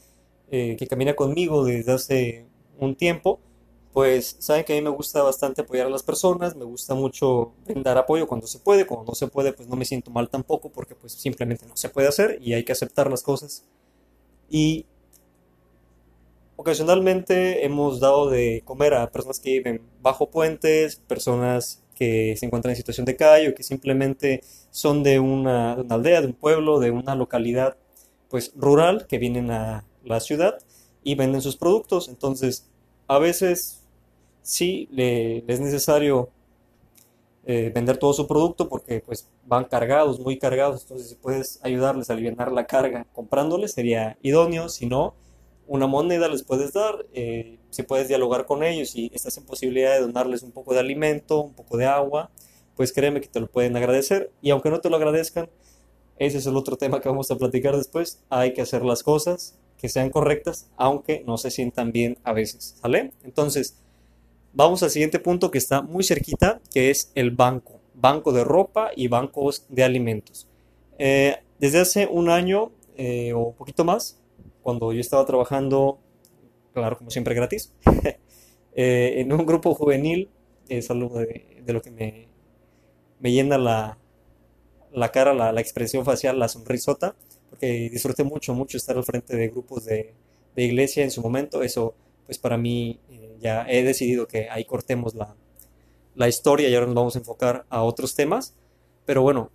eh, 0.51 0.75
que 0.77 0.87
camina 0.87 1.15
conmigo 1.15 1.65
desde 1.65 1.91
hace 1.91 2.45
un 2.79 2.95
tiempo, 2.95 3.39
pues 3.93 4.37
saben 4.39 4.63
que 4.65 4.73
a 4.73 4.75
mí 4.75 4.81
me 4.81 4.89
gusta 4.89 5.21
bastante 5.21 5.61
apoyar 5.61 5.85
a 5.87 5.89
las 5.89 6.01
personas, 6.01 6.55
me 6.55 6.65
gusta 6.65 6.95
mucho 6.95 7.53
dar 7.67 7.97
apoyo 7.97 8.27
cuando 8.27 8.47
se 8.47 8.59
puede, 8.59 8.87
cuando 8.87 9.11
no 9.11 9.15
se 9.15 9.27
puede 9.27 9.53
pues 9.53 9.67
no 9.67 9.75
me 9.75 9.85
siento 9.85 10.09
mal 10.09 10.29
tampoco 10.29 10.69
porque 10.71 10.95
pues 10.95 11.13
simplemente 11.13 11.65
no 11.67 11.77
se 11.77 11.89
puede 11.89 12.07
hacer 12.07 12.39
y 12.41 12.53
hay 12.53 12.63
que 12.63 12.71
aceptar 12.71 13.09
las 13.09 13.21
cosas. 13.21 13.65
Y 14.49 14.87
ocasionalmente 16.55 17.65
hemos 17.65 17.99
dado 17.99 18.29
de 18.29 18.63
comer 18.65 18.93
a 18.93 19.11
personas 19.11 19.39
que 19.39 19.51
viven 19.51 19.81
bajo 20.01 20.29
puentes, 20.29 20.95
personas 20.95 21.82
que 21.93 22.35
se 22.37 22.45
encuentran 22.45 22.71
en 22.71 22.77
situación 22.77 23.05
de 23.05 23.15
calle 23.15 23.49
o 23.49 23.55
que 23.55 23.63
simplemente 23.63 24.41
son 24.71 25.03
de 25.03 25.19
una, 25.19 25.73
aldea, 25.73 26.21
de 26.21 26.27
un 26.27 26.33
pueblo, 26.33 26.79
de 26.79 26.91
una 26.91 27.15
localidad 27.15 27.77
pues 28.29 28.51
rural 28.55 29.05
que 29.07 29.19
vienen 29.19 29.51
a 29.51 29.85
la 30.03 30.19
ciudad 30.19 30.57
y 31.03 31.15
venden 31.15 31.41
sus 31.41 31.55
productos. 31.55 32.09
Entonces, 32.09 32.67
a 33.07 33.19
veces 33.19 33.83
sí 34.41 34.87
le, 34.91 35.43
es 35.47 35.59
necesario 35.59 36.29
eh, 37.45 37.71
vender 37.75 37.97
todo 37.97 38.13
su 38.13 38.25
producto 38.25 38.69
porque 38.69 39.01
pues 39.01 39.29
van 39.45 39.65
cargados, 39.65 40.19
muy 40.19 40.39
cargados. 40.39 40.83
Entonces, 40.83 41.09
si 41.09 41.15
puedes 41.15 41.59
ayudarles 41.63 42.09
a 42.09 42.13
aliviar 42.13 42.51
la 42.51 42.65
carga 42.65 43.05
comprándoles 43.13 43.73
sería 43.73 44.17
idóneo. 44.21 44.69
Si 44.69 44.85
no, 44.85 45.13
una 45.67 45.87
moneda 45.87 46.27
les 46.29 46.43
puedes 46.43 46.73
dar, 46.73 47.05
eh, 47.13 47.57
si 47.73 47.83
puedes 47.83 48.07
dialogar 48.07 48.45
con 48.45 48.63
ellos 48.63 48.95
y 48.95 49.11
estás 49.13 49.37
en 49.37 49.45
posibilidad 49.45 49.93
de 49.93 50.01
donarles 50.01 50.43
un 50.43 50.51
poco 50.51 50.73
de 50.73 50.79
alimento, 50.79 51.41
un 51.41 51.53
poco 51.53 51.77
de 51.77 51.85
agua, 51.85 52.29
pues 52.75 52.93
créeme 52.93 53.21
que 53.21 53.27
te 53.27 53.39
lo 53.39 53.47
pueden 53.47 53.75
agradecer 53.75 54.31
y 54.41 54.51
aunque 54.51 54.69
no 54.69 54.79
te 54.79 54.89
lo 54.89 54.95
agradezcan, 54.95 55.49
ese 56.17 56.37
es 56.37 56.45
el 56.45 56.55
otro 56.55 56.77
tema 56.77 57.01
que 57.01 57.09
vamos 57.09 57.31
a 57.31 57.37
platicar 57.37 57.75
después, 57.75 58.21
hay 58.29 58.53
que 58.53 58.61
hacer 58.61 58.83
las 58.83 59.03
cosas 59.03 59.57
que 59.77 59.89
sean 59.89 60.09
correctas, 60.11 60.69
aunque 60.77 61.23
no 61.25 61.37
se 61.37 61.51
sientan 61.51 61.91
bien 61.91 62.17
a 62.23 62.31
veces, 62.31 62.75
¿sale? 62.81 63.11
Entonces, 63.23 63.77
vamos 64.53 64.81
al 64.83 64.91
siguiente 64.91 65.19
punto 65.19 65.51
que 65.51 65.57
está 65.57 65.81
muy 65.81 66.03
cerquita, 66.03 66.61
que 66.71 66.89
es 66.89 67.11
el 67.15 67.31
banco, 67.31 67.81
banco 67.93 68.31
de 68.31 68.43
ropa 68.43 68.91
y 68.95 69.07
bancos 69.07 69.65
de 69.69 69.83
alimentos. 69.83 70.47
Eh, 70.97 71.37
desde 71.59 71.79
hace 71.79 72.07
un 72.07 72.29
año 72.29 72.71
eh, 72.95 73.33
o 73.33 73.51
poquito 73.51 73.83
más, 73.83 74.19
cuando 74.61 74.93
yo 74.93 75.01
estaba 75.01 75.25
trabajando, 75.25 75.99
claro, 76.73 76.97
como 76.97 77.11
siempre 77.11 77.35
gratis, 77.35 77.73
eh, 78.75 79.13
en 79.17 79.31
un 79.31 79.45
grupo 79.45 79.73
juvenil, 79.75 80.29
es 80.69 80.89
algo 80.89 81.19
de, 81.19 81.63
lo 81.67 81.81
que 81.81 81.91
me, 81.91 82.27
me 83.19 83.31
llena 83.31 83.57
la, 83.57 83.97
la 84.91 85.11
cara, 85.11 85.33
la, 85.33 85.51
la, 85.51 85.61
expresión 85.61 86.05
facial, 86.05 86.39
la 86.39 86.47
sonrisota, 86.47 87.15
porque 87.49 87.89
disfruté 87.91 88.23
mucho, 88.23 88.53
mucho 88.53 88.77
estar 88.77 88.97
al 88.97 89.03
frente 89.03 89.35
de 89.35 89.49
grupos 89.49 89.85
de, 89.85 90.13
de 90.55 90.63
iglesia 90.63 91.03
en 91.03 91.11
su 91.11 91.21
momento. 91.21 91.61
Eso, 91.63 91.95
pues 92.25 92.37
para 92.37 92.57
mí, 92.57 92.99
eh, 93.09 93.37
ya 93.39 93.65
he 93.67 93.83
decidido 93.83 94.27
que 94.27 94.49
ahí 94.49 94.65
cortemos 94.65 95.15
la, 95.15 95.35
la 96.15 96.27
historia 96.27 96.69
y 96.69 96.75
ahora 96.75 96.87
nos 96.87 96.95
vamos 96.95 97.15
a 97.15 97.19
enfocar 97.19 97.65
a 97.69 97.83
otros 97.83 98.15
temas. 98.15 98.55
Pero 99.05 99.21
bueno, 99.21 99.51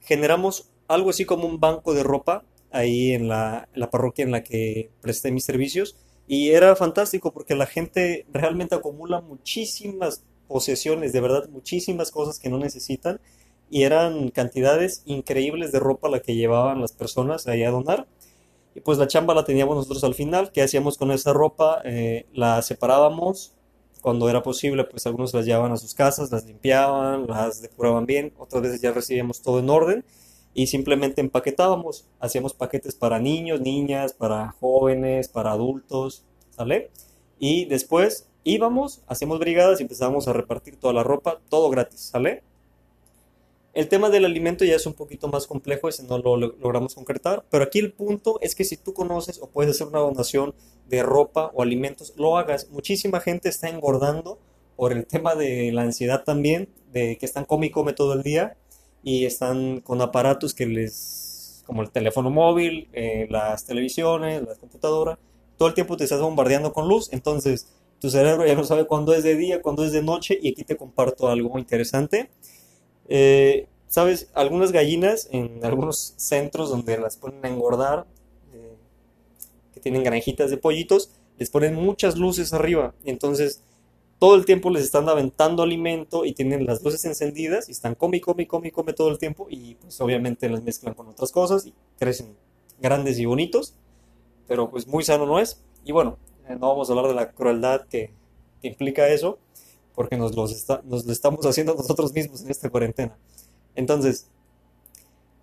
generamos 0.00 0.70
algo 0.88 1.10
así 1.10 1.24
como 1.24 1.46
un 1.46 1.60
banco 1.60 1.94
de 1.94 2.02
ropa 2.02 2.44
ahí 2.72 3.12
en 3.12 3.28
la, 3.28 3.68
parroquia 3.90 4.24
en 4.24 4.30
la 4.30 4.42
que 4.42 4.90
presté 5.00 5.30
mis 5.30 5.44
servicios 5.44 5.96
y 6.26 6.50
era 6.50 6.74
fantástico 6.76 7.32
porque 7.32 7.54
la 7.54 7.66
gente 7.66 8.26
realmente 8.32 8.74
acumula 8.74 9.20
muchísimas 9.20 10.24
posesiones, 10.48 11.12
de 11.12 11.20
verdad 11.20 11.48
muchísimas 11.48 12.10
cosas 12.10 12.38
que 12.38 12.50
no 12.50 12.58
necesitan 12.58 13.20
y 13.70 13.84
eran 13.84 14.30
cantidades 14.30 15.02
increíbles 15.06 15.72
de 15.72 15.80
ropa 15.80 16.08
la 16.08 16.20
que 16.20 16.34
llevaban 16.34 16.80
las 16.80 16.92
personas 16.92 17.46
ahí 17.46 17.62
a 17.64 17.70
donar. 17.70 18.06
Y 18.74 18.80
pues 18.80 18.98
la 18.98 19.06
chamba 19.06 19.34
la 19.34 19.44
teníamos 19.44 19.76
nosotros 19.76 20.04
al 20.04 20.14
final. 20.14 20.50
¿Qué 20.52 20.62
hacíamos 20.62 20.96
con 20.98 21.10
esa 21.10 21.32
ropa? 21.32 21.80
Eh, 21.84 22.26
la 22.32 22.60
separábamos 22.62 23.54
cuando 24.02 24.28
era 24.28 24.42
posible, 24.42 24.84
pues 24.84 25.06
algunos 25.06 25.32
las 25.32 25.46
llevaban 25.46 25.72
a 25.72 25.76
sus 25.76 25.94
casas, 25.94 26.30
las 26.30 26.44
limpiaban, 26.44 27.26
las 27.28 27.62
depuraban 27.62 28.04
bien, 28.04 28.32
otras 28.36 28.62
veces 28.62 28.80
ya 28.80 28.92
recibíamos 28.92 29.40
todo 29.40 29.60
en 29.60 29.70
orden 29.70 30.04
y 30.54 30.66
simplemente 30.66 31.20
empaquetábamos, 31.20 32.06
hacíamos 32.20 32.54
paquetes 32.54 32.94
para 32.94 33.18
niños, 33.18 33.60
niñas, 33.60 34.12
para 34.12 34.52
jóvenes, 34.60 35.28
para 35.28 35.52
adultos, 35.52 36.24
¿sale? 36.50 36.90
Y 37.38 37.64
después 37.64 38.28
íbamos, 38.44 39.02
hacíamos 39.06 39.38
brigadas 39.38 39.80
y 39.80 39.84
empezábamos 39.84 40.28
a 40.28 40.32
repartir 40.32 40.76
toda 40.76 40.92
la 40.92 41.02
ropa, 41.02 41.40
todo 41.48 41.70
gratis, 41.70 42.00
¿sale? 42.00 42.42
El 43.74 43.88
tema 43.88 44.10
del 44.10 44.26
alimento 44.26 44.66
ya 44.66 44.76
es 44.76 44.84
un 44.84 44.92
poquito 44.92 45.28
más 45.28 45.46
complejo, 45.46 45.88
ese 45.88 46.02
no 46.02 46.18
lo 46.18 46.36
logramos 46.36 46.94
concretar, 46.94 47.44
pero 47.48 47.64
aquí 47.64 47.78
el 47.78 47.94
punto 47.94 48.38
es 48.42 48.54
que 48.54 48.64
si 48.64 48.76
tú 48.76 48.92
conoces 48.92 49.40
o 49.40 49.48
puedes 49.48 49.74
hacer 49.74 49.86
una 49.86 50.00
donación 50.00 50.54
de 50.88 51.02
ropa 51.02 51.50
o 51.54 51.62
alimentos, 51.62 52.12
lo 52.18 52.36
hagas. 52.36 52.68
Muchísima 52.70 53.20
gente 53.20 53.48
está 53.48 53.70
engordando 53.70 54.38
por 54.76 54.92
el 54.92 55.06
tema 55.06 55.34
de 55.34 55.72
la 55.72 55.82
ansiedad 55.82 56.22
también, 56.22 56.68
de 56.92 57.16
que 57.16 57.24
están 57.24 57.46
come 57.46 57.66
y 57.66 57.70
come 57.70 57.94
todo 57.94 58.12
el 58.12 58.22
día 58.22 58.58
y 59.02 59.24
están 59.24 59.80
con 59.80 60.00
aparatos 60.00 60.54
que 60.54 60.66
les, 60.66 61.62
como 61.66 61.82
el 61.82 61.90
teléfono 61.90 62.30
móvil, 62.30 62.88
eh, 62.92 63.26
las 63.30 63.64
televisiones, 63.64 64.42
la 64.42 64.54
computadora, 64.54 65.18
todo 65.56 65.68
el 65.68 65.74
tiempo 65.74 65.96
te 65.96 66.04
estás 66.04 66.20
bombardeando 66.20 66.72
con 66.72 66.88
luz, 66.88 67.08
entonces 67.12 67.68
tu 68.00 68.10
cerebro 68.10 68.46
ya 68.46 68.54
no 68.54 68.64
sabe 68.64 68.86
cuándo 68.86 69.14
es 69.14 69.22
de 69.22 69.36
día, 69.36 69.62
cuándo 69.62 69.84
es 69.84 69.92
de 69.92 70.02
noche 70.02 70.38
y 70.40 70.50
aquí 70.50 70.64
te 70.64 70.76
comparto 70.76 71.28
algo 71.28 71.58
interesante. 71.58 72.30
Eh, 73.08 73.68
Sabes, 73.92 74.30
algunas 74.32 74.72
gallinas 74.72 75.28
en 75.32 75.62
algunos 75.66 76.14
centros 76.16 76.70
donde 76.70 76.96
las 76.96 77.18
ponen 77.18 77.44
a 77.44 77.48
engordar, 77.50 78.06
eh, 78.54 78.74
que 79.74 79.80
tienen 79.80 80.02
granjitas 80.02 80.48
de 80.48 80.56
pollitos, 80.56 81.10
les 81.36 81.50
ponen 81.50 81.74
muchas 81.74 82.16
luces 82.16 82.54
arriba, 82.54 82.94
entonces 83.04 83.62
todo 84.22 84.36
el 84.36 84.44
tiempo 84.44 84.70
les 84.70 84.84
están 84.84 85.08
aventando 85.08 85.64
alimento 85.64 86.24
y 86.24 86.32
tienen 86.32 86.64
las 86.64 86.80
luces 86.80 87.04
encendidas 87.06 87.68
y 87.68 87.72
están 87.72 87.96
come, 87.96 88.20
come, 88.20 88.46
come, 88.46 88.70
come 88.70 88.92
todo 88.92 89.08
el 89.08 89.18
tiempo 89.18 89.48
y 89.50 89.74
pues 89.74 90.00
obviamente 90.00 90.48
las 90.48 90.62
mezclan 90.62 90.94
con 90.94 91.08
otras 91.08 91.32
cosas 91.32 91.66
y 91.66 91.74
crecen 91.98 92.36
grandes 92.80 93.18
y 93.18 93.24
bonitos, 93.24 93.74
pero 94.46 94.70
pues 94.70 94.86
muy 94.86 95.02
sano 95.02 95.26
no 95.26 95.40
es. 95.40 95.60
Y 95.84 95.90
bueno, 95.90 96.18
eh, 96.48 96.52
no 96.54 96.68
vamos 96.68 96.88
a 96.88 96.92
hablar 96.92 97.08
de 97.08 97.14
la 97.14 97.32
crueldad 97.32 97.84
que, 97.88 98.12
implica 98.62 99.08
eso, 99.08 99.40
porque 99.92 100.16
nos, 100.16 100.36
los 100.36 100.68
nos 100.84 101.04
lo 101.04 101.12
estamos 101.12 101.44
haciendo 101.44 101.74
nosotros 101.74 102.12
mismos 102.12 102.42
en 102.42 102.50
esta 102.52 102.70
cuarentena. 102.70 103.18
Entonces, 103.74 104.28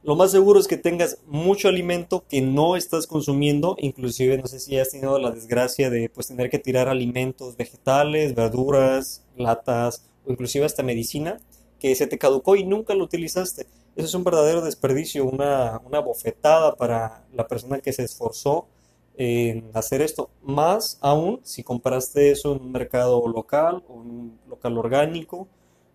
lo 0.01 0.15
más 0.15 0.32
seguro 0.32 0.60
es 0.60 0.68
que 0.68 0.77
tengas 0.77 1.20
mucho 1.27 1.68
alimento 1.68 2.24
que 2.29 2.41
no 2.41 2.77
estás 2.77 3.06
consumiendo, 3.06 3.75
inclusive 3.79 4.38
no 4.38 4.48
sé 4.48 4.60
si 4.60 4.77
has 4.77 4.91
tenido 4.91 5.20
la 5.20 5.32
desgracia 5.32 5.89
de 5.89 6.10
pues 6.10 6.27
tener 6.27 6.50
que 6.50 6.60
tirar 6.60 6.88
alimentos 6.88 7.58
vegetales, 7.58 8.34
verduras, 8.34 9.25
latas 9.36 10.06
o 10.25 10.32
inclusive 10.32 10.65
hasta 10.65 10.84
medicina 10.84 11.38
que 11.79 11.96
se 11.96 12.08
te 12.08 12.18
caducó 12.18 12.56
y 12.56 12.63
nunca 12.63 12.94
lo 12.94 13.03
utilizaste. 13.03 13.68
Eso 13.96 14.08
es 14.08 14.13
un 14.13 14.24
verdadero 14.24 14.62
desperdicio, 14.62 15.25
una, 15.25 15.82
una 15.86 16.00
bofetada 16.00 16.75
para 16.75 17.25
la 17.34 17.48
persona 17.48 17.79
que 17.79 17.91
se 17.91 18.03
esforzó 18.03 18.68
en 19.18 19.70
hacer 19.74 20.01
esto. 20.01 20.29
Más 20.41 20.98
aún 21.01 21.41
si 21.44 21.63
compraste 21.63 22.32
eso 22.32 22.56
en 22.56 22.62
un 22.62 22.72
mercado 22.72 23.27
local 23.27 23.84
o 23.89 23.94
un 23.96 24.39
local 24.48 24.77
orgánico 24.77 25.48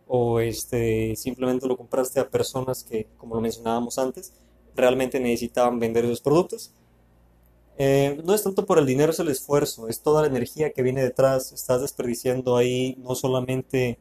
o 0.06 0.40
este, 0.40 1.16
simplemente 1.16 1.66
lo 1.66 1.76
compraste 1.76 2.20
a 2.20 2.28
personas 2.28 2.84
que, 2.84 3.06
como 3.16 3.34
lo 3.34 3.40
mencionábamos 3.40 3.98
antes, 3.98 4.32
realmente 4.76 5.20
necesitaban 5.20 5.78
vender 5.78 6.04
esos 6.04 6.20
productos. 6.20 6.72
Eh, 7.76 8.20
no 8.24 8.34
es 8.34 8.42
tanto 8.42 8.66
por 8.66 8.78
el 8.78 8.86
dinero, 8.86 9.12
es 9.12 9.18
el 9.18 9.28
esfuerzo, 9.28 9.88
es 9.88 10.00
toda 10.00 10.22
la 10.22 10.28
energía 10.28 10.72
que 10.72 10.82
viene 10.82 11.02
detrás. 11.02 11.52
Estás 11.52 11.80
desperdiciando 11.80 12.56
ahí 12.56 12.96
no 12.98 13.14
solamente 13.14 13.98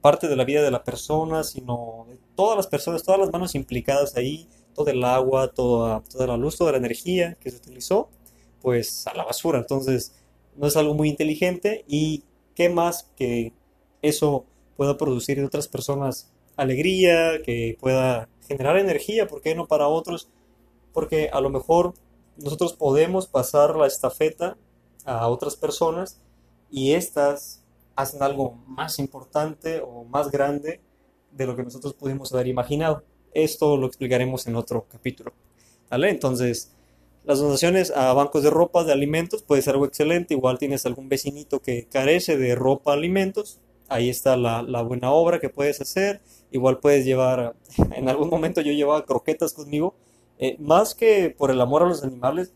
parte 0.00 0.28
de 0.28 0.36
la 0.36 0.44
vida 0.44 0.62
de 0.62 0.70
la 0.70 0.84
persona, 0.84 1.44
sino 1.44 2.06
de 2.08 2.18
todas 2.34 2.56
las 2.56 2.66
personas, 2.66 3.02
todas 3.02 3.20
las 3.20 3.32
manos 3.32 3.54
implicadas 3.54 4.16
ahí, 4.16 4.48
todo 4.74 4.88
el 4.88 5.04
agua, 5.04 5.48
toda, 5.48 6.02
toda 6.02 6.26
la 6.26 6.36
luz, 6.36 6.58
toda 6.58 6.72
la 6.72 6.78
energía 6.78 7.36
que 7.40 7.50
se 7.50 7.56
utilizó, 7.56 8.08
pues 8.60 9.06
a 9.06 9.14
la 9.14 9.24
basura. 9.24 9.58
Entonces, 9.58 10.12
no 10.56 10.66
es 10.66 10.76
algo 10.76 10.94
muy 10.94 11.08
inteligente 11.08 11.84
y 11.88 12.24
qué 12.54 12.68
más 12.68 13.10
que 13.16 13.52
eso 14.02 14.44
pueda 14.76 14.96
producir 14.96 15.38
en 15.38 15.46
otras 15.46 15.68
personas 15.68 16.30
alegría, 16.56 17.42
que 17.44 17.76
pueda 17.80 18.28
generar 18.46 18.76
energía, 18.76 19.26
¿por 19.26 19.40
qué 19.40 19.54
no 19.54 19.66
para 19.66 19.88
otros? 19.88 20.28
Porque 20.92 21.30
a 21.32 21.40
lo 21.40 21.50
mejor 21.50 21.94
nosotros 22.36 22.72
podemos 22.72 23.26
pasar 23.26 23.76
la 23.76 23.86
estafeta 23.86 24.56
a 25.04 25.28
otras 25.28 25.56
personas 25.56 26.20
y 26.70 26.92
estas 26.92 27.62
hacen 27.96 28.22
algo 28.22 28.52
más 28.66 28.98
importante 28.98 29.80
o 29.80 30.04
más 30.04 30.30
grande 30.30 30.80
de 31.30 31.46
lo 31.46 31.56
que 31.56 31.62
nosotros 31.62 31.94
pudimos 31.94 32.32
haber 32.32 32.48
imaginado. 32.48 33.02
Esto 33.32 33.76
lo 33.76 33.86
explicaremos 33.86 34.46
en 34.46 34.56
otro 34.56 34.86
capítulo. 34.90 35.32
¿Vale? 35.90 36.10
Entonces, 36.10 36.72
las 37.24 37.38
donaciones 37.38 37.90
a 37.90 38.12
bancos 38.12 38.42
de 38.42 38.50
ropa, 38.50 38.84
de 38.84 38.92
alimentos, 38.92 39.42
puede 39.42 39.62
ser 39.62 39.74
algo 39.74 39.86
excelente. 39.86 40.34
Igual 40.34 40.58
tienes 40.58 40.86
algún 40.86 41.08
vecinito 41.08 41.60
que 41.60 41.86
carece 41.86 42.36
de 42.36 42.54
ropa, 42.54 42.92
alimentos. 42.92 43.60
Ahí 43.88 44.08
está 44.08 44.36
la, 44.36 44.62
la 44.62 44.82
buena 44.82 45.12
obra 45.12 45.40
que 45.40 45.48
puedes 45.48 45.80
hacer. 45.80 46.22
Igual 46.50 46.78
puedes 46.78 47.04
llevar, 47.04 47.54
en 47.94 48.08
algún 48.08 48.30
momento 48.30 48.60
yo 48.60 48.72
llevaba 48.72 49.04
croquetas 49.04 49.52
conmigo. 49.52 49.94
Eh, 50.38 50.56
más 50.58 50.94
que 50.94 51.30
por 51.30 51.50
el 51.50 51.60
amor 51.60 51.82
a 51.82 51.86
los 51.86 52.02
animales, 52.02 52.52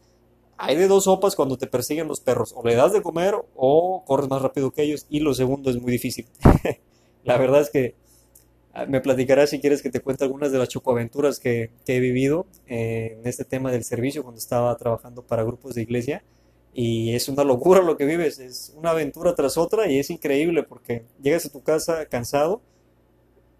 hay 0.56 0.76
de 0.76 0.88
dos 0.88 1.04
sopas 1.04 1.37
cuando 1.37 1.56
te 1.56 1.66
persiguen 1.66 2.08
los 2.08 2.20
perros. 2.20 2.52
O 2.56 2.66
le 2.66 2.75
das 2.75 2.92
de 2.92 3.02
comer 3.02 3.35
o 3.54 4.04
corres 4.06 4.28
más 4.28 4.42
rápido 4.42 4.73
que 4.73 4.82
ellos. 4.82 5.06
Y 5.08 5.20
lo 5.20 5.35
segundo 5.35 5.70
es 5.70 5.80
muy 5.80 5.92
difícil. 5.92 6.26
la 7.25 7.38
verdad 7.38 7.61
es 7.61 7.70
que 7.70 7.94
ah, 8.75 8.87
me 8.87 9.00
platicarás 9.00 9.50
si 9.50 9.61
quieres 9.61 9.82
que 9.82 9.90
te 9.90 10.00
cuente 10.00 10.25
algunas 10.25 10.50
de 10.50 10.58
las 10.58 10.68
chocoaventuras 10.68 11.38
que, 11.38 11.70
que 11.87 11.97
he 11.97 12.00
vivido 12.00 12.47
eh, 12.66 13.18
en 13.20 13.26
este 13.26 13.44
tema 13.44 13.70
del 13.70 13.85
servicio 13.85 14.23
cuando 14.23 14.38
estaba 14.38 14.76
trabajando 14.76 15.23
para 15.23 15.44
grupos 15.44 15.75
de 15.75 15.82
iglesia. 15.82 16.25
Y 16.72 17.14
es 17.14 17.28
una 17.28 17.44
locura 17.44 17.82
lo 17.82 17.96
que 17.96 18.04
vives. 18.04 18.38
Es 18.38 18.72
una 18.76 18.90
aventura 18.90 19.34
tras 19.34 19.56
otra 19.56 19.90
y 19.90 19.98
es 19.98 20.10
increíble 20.10 20.62
porque 20.62 21.04
llegas 21.22 21.46
a 21.46 21.50
tu 21.50 21.62
casa 21.62 22.06
cansado 22.06 22.60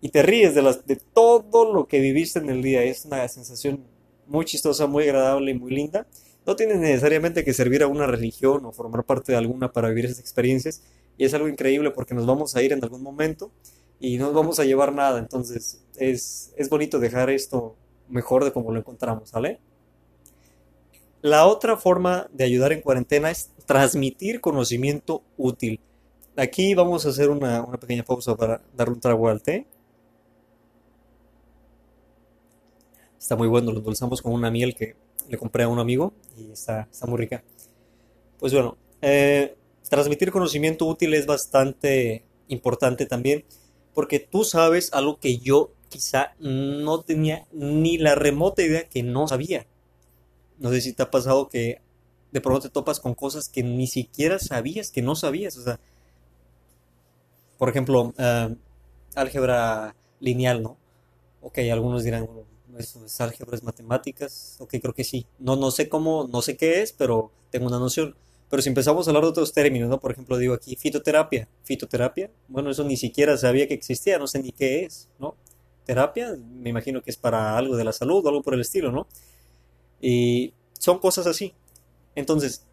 y 0.01 0.11
te 0.11 0.23
ríes 0.23 0.55
de, 0.55 0.63
las, 0.63 0.87
de 0.87 0.97
todo 0.97 1.73
lo 1.73 1.89
que 1.89 2.01
viviste 2.01 2.39
en 2.39 2.51
el 2.51 2.63
día. 2.63 2.83
Es 2.85 3.05
una 3.05 3.27
sensación 3.29 3.85
muy 4.27 4.45
chistosa, 4.45 4.87
muy 4.87 5.05
agradable 5.05 5.51
y 5.51 5.59
muy 5.59 5.73
linda. 5.73 6.07
No 6.47 6.57
tienes 6.57 6.79
necesariamente 6.79 7.45
que 7.45 7.53
servir 7.53 7.83
a 7.83 7.89
una 7.89 8.07
religión 8.07 8.65
o 8.65 8.73
formar 8.73 9.05
parte 9.05 9.33
de 9.33 9.39
alguna 9.39 9.73
para 9.73 9.89
vivir 9.89 10.07
esas 10.07 10.21
experiencias. 10.21 10.83
Y 11.17 11.25
es 11.25 11.35
algo 11.35 11.49
increíble 11.49 11.91
porque 11.91 12.15
nos 12.15 12.27
vamos 12.27 12.55
a 12.55 12.63
ir 12.63 12.73
en 12.73 12.83
algún 12.83 13.03
momento 13.03 13.51
y 14.01 14.17
no 14.19 14.27
nos 14.27 14.35
vamos 14.35 14.61
a 14.61 14.65
llevar 14.65 14.95
nada. 14.95 15.19
Entonces 15.19 15.83
es, 15.97 16.53
es 16.57 16.69
bonito 16.69 17.01
dejar 17.01 17.31
esto 17.31 17.77
mejor 18.09 18.45
de 18.45 18.53
como 18.53 18.73
lo 18.73 18.79
encontramos, 18.79 19.33
¿vale? 19.33 19.61
La 21.21 21.47
otra 21.47 21.77
forma 21.77 22.29
de 22.33 22.45
ayudar 22.45 22.73
en 22.73 22.81
cuarentena 22.81 23.31
es 23.31 23.51
transmitir 23.67 24.41
conocimiento 24.41 25.23
útil. 25.37 25.81
Aquí 26.37 26.75
vamos 26.75 27.05
a 27.05 27.09
hacer 27.09 27.31
una, 27.31 27.63
una 27.63 27.79
pequeña 27.79 28.05
pausa 28.05 28.37
para 28.37 28.61
darle 28.77 28.95
un 28.95 29.01
trago 29.01 29.29
al 29.29 29.43
té. 29.43 29.67
Está 33.19 33.35
muy 33.35 33.49
bueno, 33.49 33.73
lo 33.73 33.79
endulzamos 33.79 34.23
con 34.23 34.33
una 34.33 34.51
miel 34.51 34.77
que 34.77 34.95
le 35.29 35.37
compré 35.37 35.65
a 35.65 35.69
un 35.69 35.81
amigo 35.81 36.13
y 36.37 36.53
está, 36.53 36.89
está 36.91 37.07
muy 37.07 37.19
rica. 37.19 37.43
Pues 38.39 38.53
bueno, 38.53 38.77
eh, 39.03 39.57
transmitir 39.89 40.31
conocimiento 40.31 40.87
útil 40.87 41.15
es 41.15 41.27
bastante 41.27 42.25
importante 42.47 43.07
también, 43.07 43.45
porque 43.93 44.21
tú 44.21 44.45
sabes 44.45 44.93
algo 44.93 45.19
que 45.19 45.39
yo 45.39 45.73
quizá 45.89 46.35
no 46.39 47.01
tenía 47.01 47.47
ni 47.53 47.99
la 47.99 48.15
remota 48.15 48.63
idea 48.63 48.89
que 48.89 49.03
no 49.03 49.27
sabía. 49.27 49.67
No 50.59 50.71
sé 50.71 50.81
si 50.81 50.93
te 50.93 51.03
ha 51.03 51.11
pasado 51.11 51.49
que 51.49 51.81
de 52.33 52.41
pronto 52.41 52.61
te 52.61 52.71
topas 52.71 53.01
con 53.01 53.15
cosas 53.15 53.49
que 53.49 53.63
ni 53.63 53.87
siquiera 53.87 54.39
sabías, 54.39 54.91
que 54.91 55.03
no 55.03 55.15
sabías. 55.15 55.57
O 55.57 55.63
sea, 55.63 55.81
por 57.57 57.69
ejemplo, 57.69 58.15
eh, 58.19 58.55
álgebra 59.15 59.95
lineal, 60.21 60.63
¿no? 60.63 60.77
Ok, 61.43 61.59
algunos 61.73 62.05
dirán, 62.05 62.27
bueno, 62.27 62.45
eso 62.79 63.05
es 63.05 63.21
álgebra, 63.21 63.57
es 63.57 63.63
matemáticas, 63.63 64.57
ok, 64.61 64.77
creo 64.81 64.95
que 64.95 65.05
sí. 65.05 65.27
No, 65.39 65.57
no 65.57 65.71
sé 65.71 65.89
cómo, 65.89 66.29
no 66.31 66.43
sé 66.43 66.57
qué 66.57 66.83
es, 66.83 66.93
pero 66.93 67.33
tengo 67.51 67.67
una 67.67 67.79
noción. 67.79 68.15
Pero 68.51 68.63
si 68.63 68.69
empezamos 68.71 69.07
a 69.07 69.11
hablar 69.11 69.25
de 69.25 69.31
otros 69.31 69.53
términos, 69.53 69.89
¿no? 69.91 70.01
Por 70.01 70.13
ejemplo, 70.13 70.39
digo 70.39 70.55
aquí 70.55 70.77
fitoterapia. 70.77 71.49
Fitoterapia, 71.65 72.31
bueno, 72.49 72.71
eso 72.71 72.85
ni 72.85 72.97
siquiera 72.97 73.37
sabía 73.37 73.69
que 73.69 73.75
existía, 73.75 74.19
no 74.19 74.27
sé 74.27 74.43
ni 74.43 74.53
qué 74.53 74.85
es, 74.85 75.09
¿no? 75.19 75.35
Terapia, 75.85 76.37
me 76.37 76.71
imagino 76.71 77.03
que 77.03 77.11
es 77.11 77.17
para 77.17 77.57
algo 77.57 77.77
de 77.77 77.85
la 77.85 77.93
salud 77.93 78.25
o 78.25 78.29
algo 78.29 78.43
por 78.43 78.55
el 78.55 78.61
estilo, 78.61 78.93
¿no? 78.93 79.07
Y 80.01 80.55
son 80.79 80.99
cosas 80.99 81.27
así. 81.27 81.55
Entonces, 82.15 82.65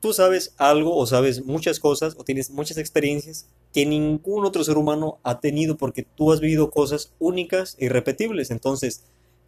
tú 0.00 0.12
sabes 0.12 0.54
algo 0.58 0.96
o 0.96 1.06
sabes 1.06 1.44
muchas 1.44 1.80
cosas 1.80 2.14
o 2.18 2.24
tienes 2.24 2.50
muchas 2.50 2.78
experiencias 2.78 3.48
que 3.72 3.86
ningún 3.86 4.44
otro 4.44 4.64
ser 4.64 4.78
humano 4.78 5.18
ha 5.22 5.40
tenido 5.40 5.76
porque 5.76 6.02
tú 6.02 6.32
has 6.32 6.40
vivido 6.40 6.70
cosas 6.70 7.12
únicas 7.18 7.76
e 7.78 7.86
irrepetibles. 7.86 8.50
Entonces, 8.50 9.04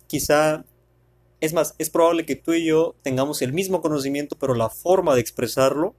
quizá, 0.07 0.64
es 1.40 1.53
más, 1.53 1.75
es 1.79 1.90
probable 1.90 2.27
que 2.27 2.37
tú 2.37 2.53
y 2.53 2.66
yo 2.66 2.94
tengamos 3.03 3.42
el 3.42 3.53
mismo 3.53 3.81
conocimiento, 3.81 4.37
pero 4.38 4.55
la 4.55 4.68
forma 4.68 5.14
de 5.14 5.20
expresarlo 5.20 5.94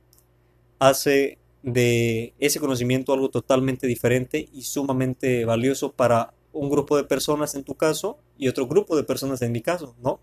hace 0.80 1.38
de 1.64 2.34
ese 2.40 2.60
conocimiento 2.60 3.14
algo 3.14 3.30
totalmente 3.30 3.88
diferente 3.88 4.50
y 4.52 4.64
sumamente 4.64 5.46
valioso 5.46 5.92
para 5.94 6.34
un 6.54 6.70
grupo 6.70 6.98
de 6.98 7.04
personas 7.04 7.56
en 7.56 7.64
tu 7.64 7.76
caso 7.76 8.18
y 8.38 8.48
otro 8.48 8.68
grupo 8.68 8.96
de 8.96 9.04
personas 9.04 9.42
en 9.42 9.52
mi 9.52 9.62
caso, 9.62 9.96
¿no? 10.02 10.20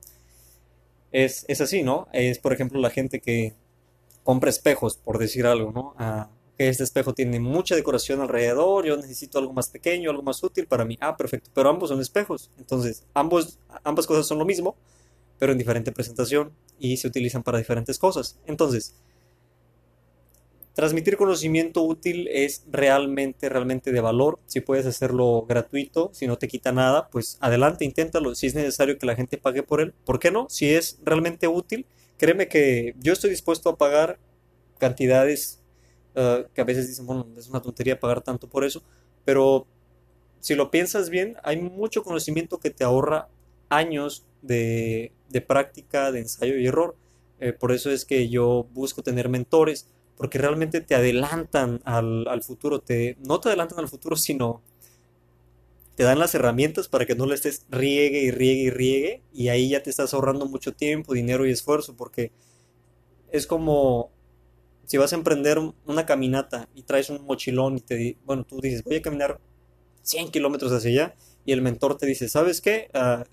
Es, 1.12 1.44
es 1.48 1.60
así, 1.60 1.82
¿no? 1.82 2.08
Es, 2.12 2.38
por 2.38 2.52
ejemplo, 2.52 2.80
la 2.80 2.90
gente 2.90 3.20
que 3.20 3.54
compra 4.22 4.50
espejos, 4.50 4.96
por 4.96 5.18
decir 5.18 5.46
algo, 5.46 5.72
¿no? 5.72 5.94
Ah, 5.98 6.30
este 6.58 6.82
espejo 6.82 7.14
tiene 7.14 7.38
mucha 7.38 7.76
decoración 7.76 8.20
alrededor, 8.20 8.84
yo 8.84 8.96
necesito 8.96 9.38
algo 9.38 9.52
más 9.52 9.70
pequeño, 9.70 10.10
algo 10.10 10.22
más 10.22 10.42
útil 10.42 10.66
para 10.66 10.84
mí. 10.84 10.98
Ah, 11.00 11.16
perfecto, 11.16 11.50
pero 11.54 11.70
ambos 11.70 11.88
son 11.88 12.00
espejos. 12.00 12.50
Entonces, 12.58 13.04
ambos, 13.14 13.58
ambas 13.84 14.06
cosas 14.06 14.26
son 14.26 14.38
lo 14.38 14.44
mismo, 14.44 14.76
pero 15.38 15.52
en 15.52 15.58
diferente 15.58 15.92
presentación 15.92 16.52
y 16.78 16.96
se 16.96 17.06
utilizan 17.06 17.42
para 17.42 17.58
diferentes 17.58 17.98
cosas. 17.98 18.38
Entonces, 18.46 18.96
transmitir 20.78 21.16
conocimiento 21.16 21.82
útil 21.82 22.28
es 22.28 22.62
realmente, 22.70 23.48
realmente 23.48 23.90
de 23.90 24.00
valor. 24.00 24.38
Si 24.46 24.60
puedes 24.60 24.86
hacerlo 24.86 25.44
gratuito, 25.44 26.10
si 26.12 26.28
no 26.28 26.38
te 26.38 26.46
quita 26.46 26.70
nada, 26.70 27.08
pues 27.08 27.36
adelante, 27.40 27.84
inténtalo. 27.84 28.36
Si 28.36 28.46
es 28.46 28.54
necesario 28.54 28.96
que 28.96 29.04
la 29.04 29.16
gente 29.16 29.38
pague 29.38 29.64
por 29.64 29.80
él, 29.80 29.92
¿por 30.04 30.20
qué 30.20 30.30
no? 30.30 30.46
Si 30.48 30.72
es 30.72 31.00
realmente 31.02 31.48
útil, 31.48 31.84
créeme 32.16 32.46
que 32.46 32.94
yo 33.00 33.12
estoy 33.12 33.30
dispuesto 33.30 33.70
a 33.70 33.76
pagar 33.76 34.20
cantidades 34.78 35.60
eh, 36.14 36.46
que 36.54 36.60
a 36.60 36.64
veces 36.64 36.86
dicen, 36.86 37.06
bueno, 37.06 37.26
es 37.36 37.48
una 37.48 37.60
tontería 37.60 37.98
pagar 37.98 38.20
tanto 38.20 38.48
por 38.48 38.62
eso, 38.62 38.84
pero 39.24 39.66
si 40.38 40.54
lo 40.54 40.70
piensas 40.70 41.10
bien, 41.10 41.38
hay 41.42 41.56
mucho 41.60 42.04
conocimiento 42.04 42.60
que 42.60 42.70
te 42.70 42.84
ahorra 42.84 43.26
años 43.68 44.24
de, 44.42 45.10
práctica, 45.48 46.12
de 46.12 46.20
ensayo 46.20 46.56
y 46.56 46.68
error. 46.68 46.94
Eh, 47.40 47.52
por 47.52 47.72
eso 47.72 47.90
es 47.90 48.04
que 48.04 48.28
yo 48.28 48.68
busco 48.72 49.02
tener 49.02 49.28
mentores, 49.28 49.88
porque 50.18 50.38
realmente 50.38 50.80
te 50.80 50.96
adelantan 50.96 51.80
al, 51.84 52.26
al, 52.28 52.42
futuro, 52.42 52.80
te, 52.80 53.16
no 53.24 53.40
te 53.40 53.48
adelantan 53.48 53.78
al 53.78 53.88
futuro, 53.88 54.16
sino 54.16 54.62
te 55.94 56.02
dan 56.02 56.18
las 56.18 56.34
herramientas 56.34 56.88
para 56.88 57.06
que 57.06 57.14
no 57.14 57.24
le 57.24 57.34
estés 57.34 57.66
riegue 57.70 58.22
y 58.22 58.30
riegue 58.30 58.62
y 58.62 58.70
riegue, 58.70 59.22
y 59.32 59.48
ahí 59.48 59.70
ya 59.70 59.82
te 59.82 59.90
estás 59.90 60.12
ahorrando 60.12 60.46
mucho 60.46 60.74
tiempo, 60.74 61.14
dinero 61.14 61.46
y 61.46 61.50
esfuerzo, 61.50 61.96
porque 61.96 62.32
es 63.30 63.46
como 63.46 64.10
si 64.84 64.96
vas 64.96 65.12
a 65.12 65.16
emprender 65.16 65.58
una 65.86 66.06
caminata 66.06 66.68
y 66.74 66.82
traes 66.82 67.10
un 67.10 67.24
mochilón 67.24 67.78
y 67.78 67.80
te, 67.80 68.16
bueno, 68.24 68.44
tú 68.44 68.60
dices, 68.60 68.82
voy 68.82 68.96
a 68.96 69.02
caminar 69.02 69.40
100 70.02 70.30
kilómetros 70.30 70.72
hacia 70.72 70.90
allá 70.90 71.14
y 71.44 71.52
el 71.52 71.62
mentor 71.62 71.96
te 71.96 72.06
dice, 72.06 72.28
¿sabes 72.28 72.60
qué? 72.60 72.90
Ah, 72.94 73.24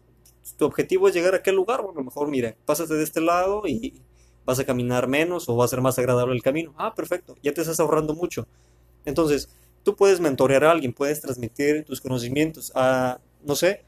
tu 0.58 0.66
objetivo 0.66 1.08
es 1.08 1.16
llegar 1.16 1.34
a 1.34 1.38
aquel 1.38 1.56
lugar, 1.56 1.82
bueno, 1.82 2.04
mejor 2.04 2.30
mira, 2.30 2.56
pásate 2.66 2.94
de 2.94 3.04
este 3.04 3.22
lado 3.22 3.64
y 3.68 4.02
vas 4.46 4.60
a 4.60 4.66
caminar 4.66 5.08
menos 5.08 5.50
o 5.50 5.56
va 5.56 5.66
a 5.66 5.68
ser 5.68 5.82
más 5.82 5.98
agradable 5.98 6.36
el 6.36 6.44
camino. 6.44 6.74
Ah, 6.78 6.94
perfecto, 6.94 7.36
ya 7.42 7.54
te 7.54 7.62
estás 7.62 7.80
ahorrando 7.80 8.14
mucho. 8.14 8.48
Entonces, 9.06 9.50
tú 9.84 9.96
puedes 9.96 10.20
mentorear 10.20 10.64
a 10.64 10.72
alguien, 10.72 10.94
puedes 10.94 11.22
transmitir 11.22 11.84
tus 11.86 12.02
conocimientos 12.02 12.72
a, 12.76 13.20
no 13.44 13.56
sé, 13.56 13.84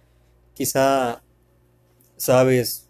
quizá 0.53 1.21
sabes 2.17 2.89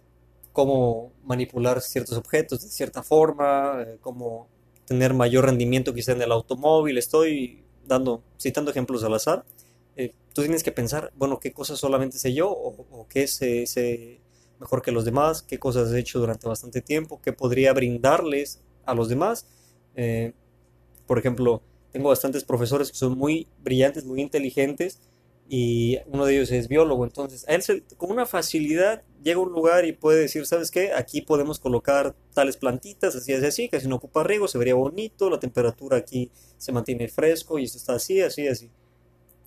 cómo 0.53 1.11
manipular 1.23 1.81
ciertos 1.81 2.17
objetos 2.17 2.63
de 2.63 2.69
cierta 2.69 3.03
forma, 3.03 3.83
eh, 3.85 3.97
cómo 4.01 4.47
tener 4.85 5.13
mayor 5.13 5.45
rendimiento 5.45 5.93
quizá 5.93 6.13
en 6.13 6.21
el 6.21 6.31
automóvil. 6.31 6.97
Estoy 6.97 7.63
dando, 7.85 8.23
citando 8.39 8.71
ejemplos 8.71 9.03
al 9.03 9.13
azar. 9.13 9.45
Eh, 9.95 10.13
tú 10.33 10.41
tienes 10.41 10.63
que 10.63 10.71
pensar, 10.71 11.11
bueno, 11.15 11.39
qué 11.39 11.51
cosas 11.51 11.77
solamente 11.77 12.17
sé 12.17 12.33
yo 12.33 12.49
o, 12.49 13.05
qué 13.09 13.27
sé, 13.27 14.19
mejor 14.59 14.81
que 14.81 14.91
los 14.91 15.05
demás, 15.05 15.41
qué 15.41 15.59
cosas 15.59 15.91
he 15.91 15.99
hecho 15.99 16.19
durante 16.19 16.47
bastante 16.47 16.81
tiempo, 16.81 17.21
qué 17.21 17.33
podría 17.33 17.73
brindarles 17.73 18.61
a 18.85 18.93
los 18.93 19.09
demás. 19.09 19.45
Eh, 19.95 20.33
por 21.05 21.19
ejemplo, 21.19 21.61
tengo 21.91 22.09
bastantes 22.09 22.43
profesores 22.43 22.91
que 22.91 22.97
son 22.97 23.17
muy 23.17 23.47
brillantes, 23.63 24.05
muy 24.05 24.21
inteligentes 24.21 24.99
y 25.49 25.99
uno 26.07 26.25
de 26.25 26.35
ellos 26.35 26.51
es 26.51 26.67
biólogo. 26.67 27.05
Entonces, 27.05 27.47
a 27.47 27.55
él 27.55 27.83
con 27.97 28.11
una 28.11 28.25
facilidad 28.25 29.03
llega 29.23 29.39
a 29.39 29.43
un 29.43 29.51
lugar 29.51 29.85
y 29.85 29.93
puede 29.93 30.19
decir, 30.19 30.45
¿sabes 30.45 30.71
qué? 30.71 30.91
Aquí 30.93 31.21
podemos 31.21 31.59
colocar 31.59 32.15
tales 32.33 32.57
plantitas, 32.57 33.15
así, 33.15 33.33
así, 33.33 33.45
así, 33.45 33.69
que 33.69 33.79
si 33.79 33.87
no 33.87 33.95
ocupa 33.95 34.23
riego 34.23 34.47
se 34.47 34.57
vería 34.57 34.75
bonito, 34.75 35.29
la 35.29 35.39
temperatura 35.39 35.97
aquí 35.97 36.31
se 36.57 36.71
mantiene 36.71 37.07
fresco 37.07 37.59
y 37.59 37.63
esto 37.63 37.77
está 37.77 37.93
así, 37.93 38.21
así, 38.21 38.47
así. 38.47 38.69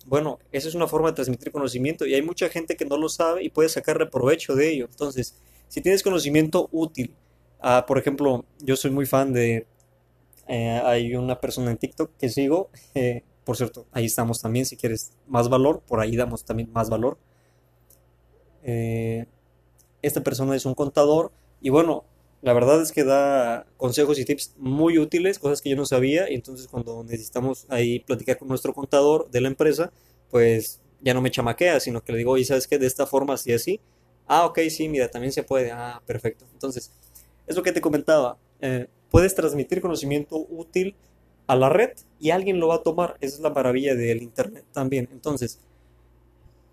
Bueno, 0.05 0.39
esa 0.51 0.67
es 0.67 0.75
una 0.75 0.87
forma 0.87 1.09
de 1.09 1.15
transmitir 1.15 1.51
conocimiento 1.51 2.05
y 2.05 2.13
hay 2.13 2.21
mucha 2.21 2.49
gente 2.49 2.75
que 2.75 2.85
no 2.85 2.97
lo 2.97 3.09
sabe 3.09 3.43
y 3.43 3.49
puede 3.49 3.69
sacarle 3.69 4.05
provecho 4.07 4.55
de 4.55 4.71
ello. 4.71 4.87
Entonces, 4.89 5.35
si 5.67 5.81
tienes 5.81 6.03
conocimiento 6.03 6.69
útil, 6.71 7.15
ah, 7.59 7.85
por 7.87 7.97
ejemplo, 7.97 8.45
yo 8.59 8.75
soy 8.75 8.91
muy 8.91 9.05
fan 9.05 9.33
de... 9.33 9.67
Eh, 10.47 10.81
hay 10.83 11.15
una 11.15 11.39
persona 11.39 11.71
en 11.71 11.77
TikTok 11.77 12.11
que 12.17 12.27
sigo, 12.27 12.69
eh, 12.93 13.23
por 13.45 13.55
cierto, 13.55 13.85
ahí 13.91 14.05
estamos 14.05 14.41
también, 14.41 14.65
si 14.65 14.75
quieres 14.75 15.13
más 15.27 15.47
valor, 15.49 15.81
por 15.87 15.99
ahí 15.99 16.15
damos 16.15 16.43
también 16.43 16.71
más 16.73 16.89
valor. 16.89 17.17
Eh, 18.63 19.25
esta 20.01 20.21
persona 20.21 20.55
es 20.55 20.65
un 20.65 20.75
contador 20.75 21.31
y 21.61 21.69
bueno, 21.69 22.05
la 22.41 22.53
verdad 22.53 22.81
es 22.81 22.91
que 22.91 23.03
da 23.03 23.67
consejos 23.77 24.17
y 24.19 24.25
tips 24.25 24.55
muy 24.57 24.97
útiles, 24.97 25.39
cosas 25.39 25.61
que 25.61 25.69
yo 25.69 25.75
no 25.75 25.85
sabía, 25.85 26.29
y 26.29 26.35
entonces 26.35 26.67
cuando 26.67 27.03
necesitamos 27.03 27.65
ahí 27.69 27.99
platicar 27.99 28.37
con 28.37 28.47
nuestro 28.47 28.73
contador 28.73 29.29
de 29.29 29.41
la 29.41 29.47
empresa, 29.47 29.91
pues 30.29 30.81
ya 31.01 31.13
no 31.13 31.21
me 31.21 31.31
chamaquea, 31.31 31.79
sino 31.79 32.01
que 32.03 32.11
le 32.11 32.19
digo, 32.19 32.31
oye, 32.31 32.45
¿sabes 32.45 32.67
qué? 32.67 32.77
De 32.77 32.87
esta 32.87 33.05
forma, 33.05 33.33
así, 33.35 33.53
así. 33.53 33.79
Ah, 34.27 34.45
ok, 34.45 34.59
sí, 34.69 34.87
mira, 34.87 35.09
también 35.09 35.31
se 35.31 35.43
puede. 35.43 35.71
Ah, 35.71 36.01
perfecto. 36.05 36.45
Entonces, 36.53 36.91
es 37.47 37.55
lo 37.55 37.63
que 37.63 37.71
te 37.71 37.81
comentaba. 37.81 38.37
Eh, 38.61 38.87
puedes 39.09 39.35
transmitir 39.35 39.81
conocimiento 39.81 40.37
útil 40.49 40.95
a 41.47 41.55
la 41.55 41.69
red 41.69 41.91
y 42.19 42.29
alguien 42.29 42.59
lo 42.59 42.67
va 42.67 42.75
a 42.75 42.83
tomar. 42.83 43.17
Esa 43.19 43.35
es 43.35 43.41
la 43.41 43.49
maravilla 43.49 43.95
del 43.95 44.21
Internet 44.21 44.65
también. 44.71 45.09
Entonces, 45.11 45.59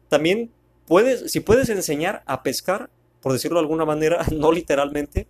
también 0.09 0.51
puedes, 0.87 1.31
si 1.31 1.41
puedes 1.41 1.69
enseñar 1.69 2.23
a 2.27 2.43
pescar, 2.43 2.91
por 3.21 3.33
decirlo 3.33 3.59
de 3.59 3.63
alguna 3.63 3.85
manera, 3.85 4.25
no 4.33 4.53
literalmente, 4.53 5.27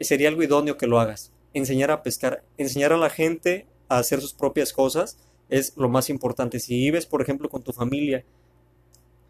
sería 0.00 0.28
algo 0.28 0.42
idóneo 0.42 0.76
que 0.76 0.86
lo 0.86 1.00
hagas. 1.00 1.32
Enseñar 1.54 1.90
a 1.90 2.02
pescar, 2.02 2.44
enseñar 2.58 2.92
a 2.92 2.96
la 2.96 3.10
gente 3.10 3.66
a 3.88 3.98
hacer 3.98 4.20
sus 4.20 4.34
propias 4.34 4.72
cosas 4.72 5.18
es 5.48 5.76
lo 5.76 5.88
más 5.88 6.10
importante. 6.10 6.60
Si 6.60 6.76
vives, 6.76 7.06
por 7.06 7.22
ejemplo, 7.22 7.48
con 7.48 7.62
tu 7.62 7.72
familia, 7.72 8.24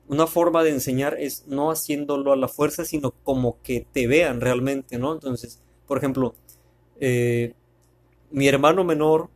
una 0.08 0.26
forma 0.26 0.62
de 0.62 0.70
enseñar 0.70 1.16
es 1.18 1.46
no 1.46 1.70
haciéndolo 1.70 2.32
a 2.32 2.36
la 2.36 2.48
fuerza, 2.48 2.84
sino 2.84 3.10
como 3.10 3.60
que 3.62 3.86
te 3.92 4.06
vean 4.06 4.40
realmente, 4.40 4.98
¿no? 4.98 5.12
Entonces, 5.12 5.60
por 5.86 5.98
ejemplo, 5.98 6.34
eh, 7.00 7.54
mi 8.30 8.48
hermano 8.48 8.84
menor 8.84 9.30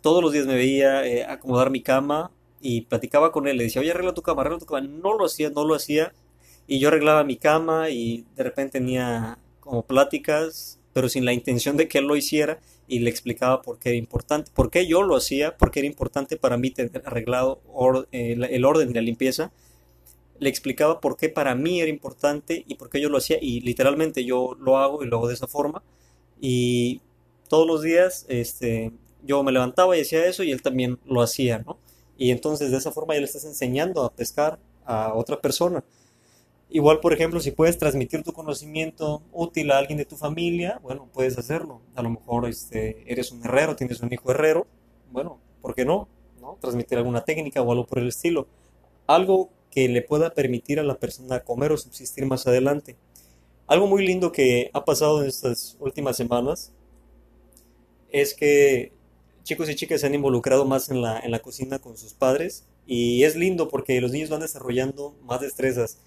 todos 0.00 0.22
los 0.22 0.32
días 0.32 0.46
me 0.46 0.54
veía 0.54 1.04
eh, 1.04 1.24
acomodar 1.24 1.70
mi 1.70 1.82
cama 1.82 2.30
y 2.60 2.82
platicaba 2.82 3.32
con 3.32 3.48
él, 3.48 3.56
le 3.56 3.64
decía, 3.64 3.80
oye, 3.80 3.90
arregla 3.90 4.14
tu 4.14 4.22
cama, 4.22 4.42
arregla 4.42 4.60
tu 4.60 4.66
cama. 4.66 4.80
No 4.80 5.14
lo 5.16 5.24
hacía, 5.24 5.50
no 5.50 5.64
lo 5.64 5.74
hacía. 5.74 6.12
Y 6.66 6.78
yo 6.78 6.88
arreglaba 6.88 7.24
mi 7.24 7.36
cama 7.36 7.90
y 7.90 8.24
de 8.36 8.44
repente 8.44 8.78
tenía 8.78 9.38
como 9.66 9.84
pláticas, 9.84 10.78
pero 10.92 11.10
sin 11.10 11.26
la 11.26 11.34
intención 11.34 11.76
de 11.76 11.88
que 11.88 11.98
él 11.98 12.06
lo 12.06 12.16
hiciera 12.16 12.60
y 12.88 13.00
le 13.00 13.10
explicaba 13.10 13.60
por 13.60 13.78
qué 13.78 13.90
era 13.90 13.98
importante, 13.98 14.50
por 14.54 14.70
qué 14.70 14.86
yo 14.86 15.02
lo 15.02 15.16
hacía, 15.16 15.56
por 15.58 15.70
qué 15.70 15.80
era 15.80 15.88
importante 15.88 16.36
para 16.36 16.56
mí 16.56 16.70
tener 16.70 17.02
arreglado 17.04 17.60
el, 18.12 18.64
orden 18.64 18.90
y 18.90 18.94
la 18.94 19.02
limpieza. 19.02 19.52
Le 20.38 20.48
explicaba 20.48 21.00
por 21.00 21.16
qué 21.16 21.28
para 21.28 21.54
mí 21.54 21.80
era 21.80 21.90
importante 21.90 22.64
y 22.66 22.76
por 22.76 22.88
qué 22.88 23.00
yo 23.00 23.08
lo 23.08 23.18
hacía 23.18 23.38
y 23.40 23.60
literalmente 23.60 24.24
yo 24.24 24.56
lo 24.58 24.78
hago 24.78 25.02
y 25.02 25.06
lo 25.06 25.18
hago 25.18 25.28
de 25.28 25.34
esa 25.34 25.46
forma 25.46 25.82
y 26.40 27.00
todos 27.48 27.66
los 27.66 27.82
días 27.82 28.26
este, 28.28 28.92
yo 29.22 29.42
me 29.42 29.52
levantaba 29.52 29.96
y 29.96 30.02
hacía 30.02 30.26
eso 30.26 30.44
y 30.44 30.52
él 30.52 30.62
también 30.62 30.98
lo 31.06 31.22
hacía, 31.22 31.58
¿no? 31.58 31.78
Y 32.18 32.30
entonces 32.30 32.70
de 32.70 32.76
esa 32.76 32.92
forma 32.92 33.14
ya 33.14 33.20
le 33.20 33.26
estás 33.26 33.44
enseñando 33.44 34.04
a 34.04 34.12
pescar 34.12 34.58
a 34.84 35.14
otra 35.14 35.40
persona. 35.40 35.84
Igual, 36.68 36.98
por 37.00 37.12
ejemplo, 37.12 37.38
si 37.40 37.52
puedes 37.52 37.78
transmitir 37.78 38.24
tu 38.24 38.32
conocimiento 38.32 39.22
útil 39.32 39.70
a 39.70 39.78
alguien 39.78 39.98
de 39.98 40.04
tu 40.04 40.16
familia, 40.16 40.80
bueno, 40.82 41.08
puedes 41.12 41.38
hacerlo. 41.38 41.80
A 41.94 42.02
lo 42.02 42.10
mejor 42.10 42.48
este, 42.48 43.04
eres 43.10 43.30
un 43.30 43.44
herrero, 43.44 43.76
tienes 43.76 44.00
un 44.00 44.12
hijo 44.12 44.30
herrero, 44.32 44.66
bueno, 45.12 45.38
¿por 45.62 45.74
qué 45.74 45.84
no? 45.84 46.08
¿no? 46.40 46.58
Transmitir 46.60 46.98
alguna 46.98 47.24
técnica 47.24 47.62
o 47.62 47.70
algo 47.70 47.86
por 47.86 48.00
el 48.00 48.08
estilo. 48.08 48.48
Algo 49.06 49.50
que 49.70 49.88
le 49.88 50.02
pueda 50.02 50.34
permitir 50.34 50.80
a 50.80 50.82
la 50.82 50.96
persona 50.96 51.40
comer 51.40 51.70
o 51.70 51.76
subsistir 51.76 52.26
más 52.26 52.46
adelante. 52.46 52.96
Algo 53.68 53.86
muy 53.86 54.04
lindo 54.04 54.32
que 54.32 54.70
ha 54.72 54.84
pasado 54.84 55.22
en 55.22 55.28
estas 55.28 55.76
últimas 55.80 56.16
semanas 56.16 56.72
es 58.10 58.34
que 58.34 58.92
chicos 59.44 59.68
y 59.70 59.76
chicas 59.76 60.00
se 60.00 60.06
han 60.06 60.14
involucrado 60.14 60.64
más 60.64 60.88
en 60.88 61.02
la, 61.02 61.20
en 61.20 61.30
la 61.30 61.40
cocina 61.40 61.78
con 61.78 61.96
sus 61.96 62.14
padres 62.14 62.64
y 62.86 63.24
es 63.24 63.36
lindo 63.36 63.68
porque 63.68 64.00
los 64.00 64.12
niños 64.12 64.30
van 64.30 64.40
desarrollando 64.40 65.14
más 65.22 65.40
destrezas 65.40 65.98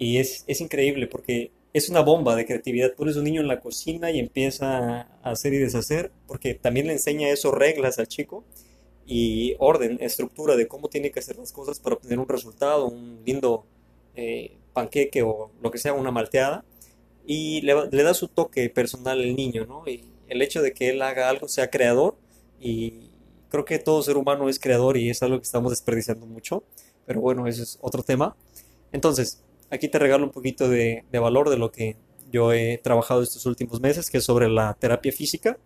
y 0.00 0.16
es, 0.16 0.44
es 0.46 0.62
increíble 0.62 1.06
porque 1.06 1.52
es 1.74 1.90
una 1.90 2.00
bomba 2.00 2.34
de 2.34 2.46
creatividad. 2.46 2.94
Pones 2.94 3.16
un 3.16 3.24
niño 3.24 3.42
en 3.42 3.48
la 3.48 3.60
cocina 3.60 4.10
y 4.10 4.18
empieza 4.18 5.02
a 5.22 5.30
hacer 5.30 5.52
y 5.52 5.58
deshacer, 5.58 6.10
porque 6.26 6.54
también 6.54 6.86
le 6.86 6.94
enseña 6.94 7.28
eso, 7.28 7.52
reglas 7.52 7.98
al 7.98 8.08
chico 8.08 8.42
y 9.06 9.56
orden, 9.58 9.98
estructura 10.00 10.56
de 10.56 10.66
cómo 10.66 10.88
tiene 10.88 11.10
que 11.10 11.20
hacer 11.20 11.36
las 11.36 11.52
cosas 11.52 11.80
para 11.80 11.96
obtener 11.96 12.18
un 12.18 12.28
resultado, 12.28 12.86
un 12.86 13.20
lindo 13.26 13.66
eh, 14.16 14.56
panqueque 14.72 15.22
o 15.22 15.50
lo 15.60 15.70
que 15.70 15.76
sea, 15.76 15.92
una 15.92 16.10
malteada. 16.10 16.64
Y 17.26 17.60
le, 17.60 17.74
le, 17.90 18.02
da 18.02 18.14
su 18.14 18.28
toque 18.28 18.70
personal 18.70 19.20
al 19.20 19.36
niño, 19.36 19.66
¿no? 19.66 19.86
Y 19.86 20.06
el 20.28 20.40
hecho 20.40 20.62
de 20.62 20.72
que 20.72 20.88
él 20.88 21.02
haga 21.02 21.28
algo, 21.28 21.46
sea 21.46 21.68
creador, 21.68 22.16
y 22.58 23.10
creo 23.50 23.66
que 23.66 23.78
todo 23.78 24.02
ser 24.02 24.16
humano 24.16 24.48
es 24.48 24.58
creador 24.58 24.96
y 24.96 25.10
es 25.10 25.22
algo 25.22 25.36
que 25.38 25.44
estamos 25.44 25.72
desperdiciando 25.72 26.24
mucho, 26.24 26.64
pero 27.04 27.20
bueno, 27.20 27.46
eso 27.46 27.62
es 27.62 27.78
otro 27.82 28.02
tema. 28.02 28.34
Entonces, 28.92 29.42
Aquí 29.70 29.88
te 29.88 29.98
regalo 29.98 30.24
un 30.24 30.32
poquito 30.32 30.68
de, 30.68 31.04
valor 31.12 31.48
de 31.48 31.56
lo 31.56 31.70
que 31.70 31.96
yo 32.30 32.52
he 32.52 32.78
trabajado 32.78 33.22
estos 33.22 33.46
últimos 33.46 33.80
meses, 33.80 34.10
que 34.10 34.18
es 34.18 34.24
sobre 34.24 34.48
la 34.48 34.74
terapia 34.74 35.12
física. 35.12 35.58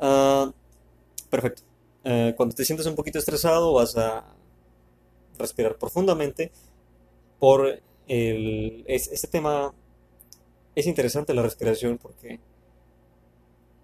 Ah, 0.00 0.52
perfecto. 1.30 1.62
Eh, 2.04 2.34
cuando 2.36 2.54
te 2.54 2.64
sientes 2.64 2.86
un 2.86 2.94
poquito 2.94 3.18
estresado, 3.18 3.72
vas 3.72 3.96
a 3.96 4.24
respirar 5.38 5.76
profundamente. 5.76 6.52
Por 7.38 7.80
el, 8.06 8.84
este 8.86 9.28
tema 9.28 9.72
es 10.74 10.86
interesante 10.86 11.34
la 11.34 11.42
respiración 11.42 11.98
porque 11.98 12.40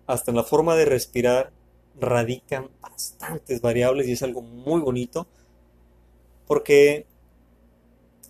hasta 0.06 0.30
en 0.30 0.36
la 0.36 0.44
forma 0.44 0.74
de 0.76 0.84
respirar 0.84 1.52
radican 1.98 2.68
bastantes 2.80 3.60
variables 3.60 4.08
y 4.08 4.12
es 4.12 4.22
algo 4.22 4.42
muy 4.42 4.80
bonito 4.80 5.26
porque 6.46 7.06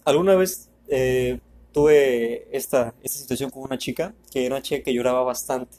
alguna 0.04 0.34
vez 0.34 0.68
eh, 0.88 1.38
tuve 1.72 2.56
esta, 2.56 2.94
esta 3.02 3.18
situación 3.18 3.50
con 3.50 3.64
una 3.64 3.76
chica, 3.76 4.14
que 4.30 4.46
era 4.46 4.54
una 4.54 4.62
chica 4.62 4.82
que 4.82 4.94
lloraba 4.94 5.22
bastante. 5.22 5.78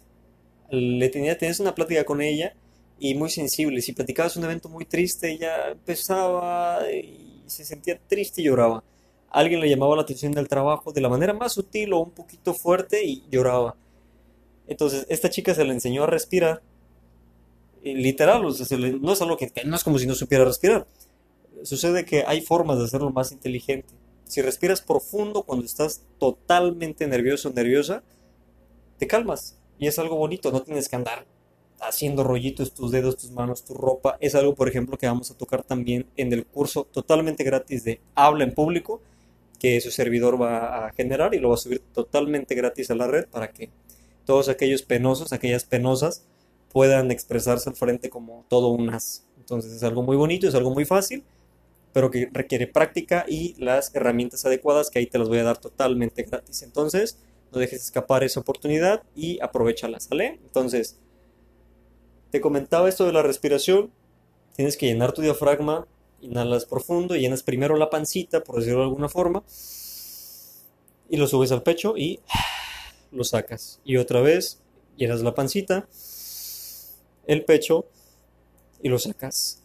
Le 0.69 1.09
tenía, 1.09 1.37
tenías 1.37 1.59
una 1.59 1.73
plática 1.73 2.03
con 2.03 2.21
ella 2.21 2.53
y 2.99 3.15
muy 3.15 3.29
sensible. 3.29 3.81
Si 3.81 3.93
platicabas 3.93 4.35
un 4.37 4.43
evento 4.43 4.69
muy 4.69 4.85
triste, 4.85 5.31
ella 5.31 5.69
empezaba 5.69 6.79
y 6.91 7.43
se 7.45 7.63
sentía 7.63 7.97
triste 7.97 8.41
y 8.41 8.45
lloraba. 8.45 8.83
Alguien 9.29 9.59
le 9.59 9.69
llamaba 9.69 9.95
la 9.95 10.01
atención 10.03 10.31
del 10.33 10.47
trabajo 10.47 10.91
de 10.91 11.01
la 11.01 11.09
manera 11.09 11.33
más 11.33 11.53
sutil 11.53 11.93
o 11.93 11.99
un 11.99 12.11
poquito 12.11 12.53
fuerte 12.53 13.03
y 13.03 13.23
lloraba. 13.29 13.75
Entonces, 14.67 15.05
esta 15.09 15.29
chica 15.29 15.53
se 15.53 15.63
le 15.63 15.73
enseñó 15.73 16.03
a 16.03 16.07
respirar. 16.07 16.61
literal, 17.83 18.41
no 18.41 19.13
es 19.13 19.21
algo 19.21 19.37
que 19.37 19.51
no 19.65 19.75
es 19.75 19.83
como 19.83 19.99
si 19.99 20.07
no 20.07 20.15
supiera 20.15 20.43
respirar. 20.45 20.87
Sucede 21.63 22.05
que 22.05 22.23
hay 22.25 22.41
formas 22.41 22.79
de 22.79 22.85
hacerlo 22.85 23.11
más 23.11 23.31
inteligente 23.31 23.93
si 24.25 24.41
respiras 24.41 24.81
profundo 24.81 25.43
cuando 25.43 25.65
estás 25.65 26.01
totalmente 26.19 27.07
nervioso 27.07 27.49
o 27.49 27.53
nerviosa, 27.53 28.03
te 28.97 29.07
calmas. 29.07 29.57
Y 29.77 29.87
es 29.87 29.99
algo 29.99 30.15
bonito, 30.15 30.51
no 30.51 30.63
tienes 30.63 30.89
que 30.89 30.95
andar 30.95 31.25
haciendo 31.81 32.23
rollitos 32.23 32.73
tus 32.73 32.91
dedos, 32.91 33.17
tus 33.17 33.31
manos, 33.31 33.63
tu 33.63 33.73
ropa. 33.73 34.17
Es 34.19 34.35
algo, 34.35 34.55
por 34.55 34.67
ejemplo, 34.67 34.97
que 34.97 35.07
vamos 35.07 35.29
a 35.31 35.37
tocar 35.37 35.63
también 35.63 36.07
en 36.17 36.33
el 36.33 36.45
curso 36.45 36.85
totalmente 36.91 37.43
gratis 37.43 37.83
de 37.83 38.01
Habla 38.15 38.45
en 38.45 38.53
Público, 38.53 39.01
que 39.59 39.79
su 39.81 39.91
servidor 39.91 40.41
va 40.41 40.87
a 40.87 40.93
generar 40.93 41.35
y 41.35 41.39
lo 41.39 41.49
va 41.49 41.55
a 41.55 41.59
subir 41.59 41.81
totalmente 41.93 42.55
gratis 42.55 42.89
a 42.91 42.95
la 42.95 43.07
red 43.07 43.27
para 43.27 43.51
que 43.51 43.69
todos 44.25 44.49
aquellos 44.49 44.81
penosos, 44.81 45.33
aquellas 45.33 45.65
penosas, 45.65 46.25
puedan 46.71 47.11
expresarse 47.11 47.69
al 47.69 47.75
frente 47.75 48.09
como 48.09 48.45
todo 48.49 48.69
un 48.69 48.89
as. 48.89 49.25
Entonces 49.37 49.71
es 49.71 49.83
algo 49.83 50.01
muy 50.01 50.17
bonito, 50.17 50.47
es 50.47 50.55
algo 50.55 50.71
muy 50.71 50.85
fácil 50.85 51.23
pero 51.95 52.11
que 52.11 52.27
requiere 52.29 52.67
práctica 52.67 53.23
y 53.25 53.55
las 53.57 53.95
herramientas 53.95 54.45
adecuadas 54.45 54.89
que 54.89 54.99
ahí 54.99 55.07
te 55.07 55.17
las 55.17 55.29
voy 55.29 55.37
a 55.37 55.43
dar 55.43 55.59
totalmente 55.59 56.23
gratis. 56.23 56.61
Entonces, 56.61 57.19
no 57.53 57.59
dejes 57.59 57.83
escapar 57.83 58.25
esa 58.25 58.41
oportunidad 58.41 59.03
y 59.15 59.39
aprovechala, 59.41 60.01
¿sale? 60.01 60.41
Entonces, 60.43 60.99
te 62.31 62.41
comentaba 62.41 62.89
esto 62.89 63.05
de 63.05 63.13
la 63.13 63.21
respiración. 63.21 63.93
Tienes 64.57 64.75
que 64.75 64.87
llenar 64.87 65.13
tu 65.13 65.21
diafragma, 65.21 65.87
inhalas 66.19 66.65
profundo, 66.65 67.15
llenas 67.15 67.43
primero 67.43 67.77
la 67.77 67.89
pancita, 67.89 68.43
por 68.43 68.57
decirlo 68.57 68.79
de 68.79 68.87
alguna 68.87 69.07
forma, 69.07 69.45
y 71.09 71.15
lo 71.15 71.27
subes 71.27 71.53
al 71.53 71.63
pecho 71.63 71.95
y 71.95 72.19
lo 73.13 73.23
sacas. 73.23 73.79
Y 73.85 73.95
otra 73.95 74.19
vez, 74.19 74.61
llenas 74.97 75.21
la 75.21 75.33
pancita, 75.33 75.87
el 77.25 77.45
pecho 77.45 77.85
y 78.81 78.89
lo 78.89 78.99
sacas. 78.99 79.63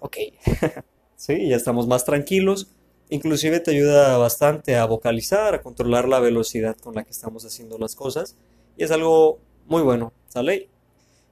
ok, 0.00 0.16
sí, 1.18 1.48
ya 1.48 1.56
estamos 1.56 1.86
más 1.86 2.04
tranquilos. 2.04 2.68
Inclusive 3.10 3.60
te 3.60 3.72
ayuda 3.72 4.16
bastante 4.16 4.76
a 4.76 4.84
vocalizar, 4.86 5.54
a 5.54 5.62
controlar 5.62 6.08
la 6.08 6.20
velocidad 6.20 6.76
con 6.76 6.94
la 6.94 7.04
que 7.04 7.10
estamos 7.10 7.44
haciendo 7.44 7.76
las 7.76 7.94
cosas. 7.94 8.36
Y 8.76 8.84
es 8.84 8.90
algo 8.90 9.40
muy 9.66 9.82
bueno, 9.82 10.12
¿sale? 10.28 10.68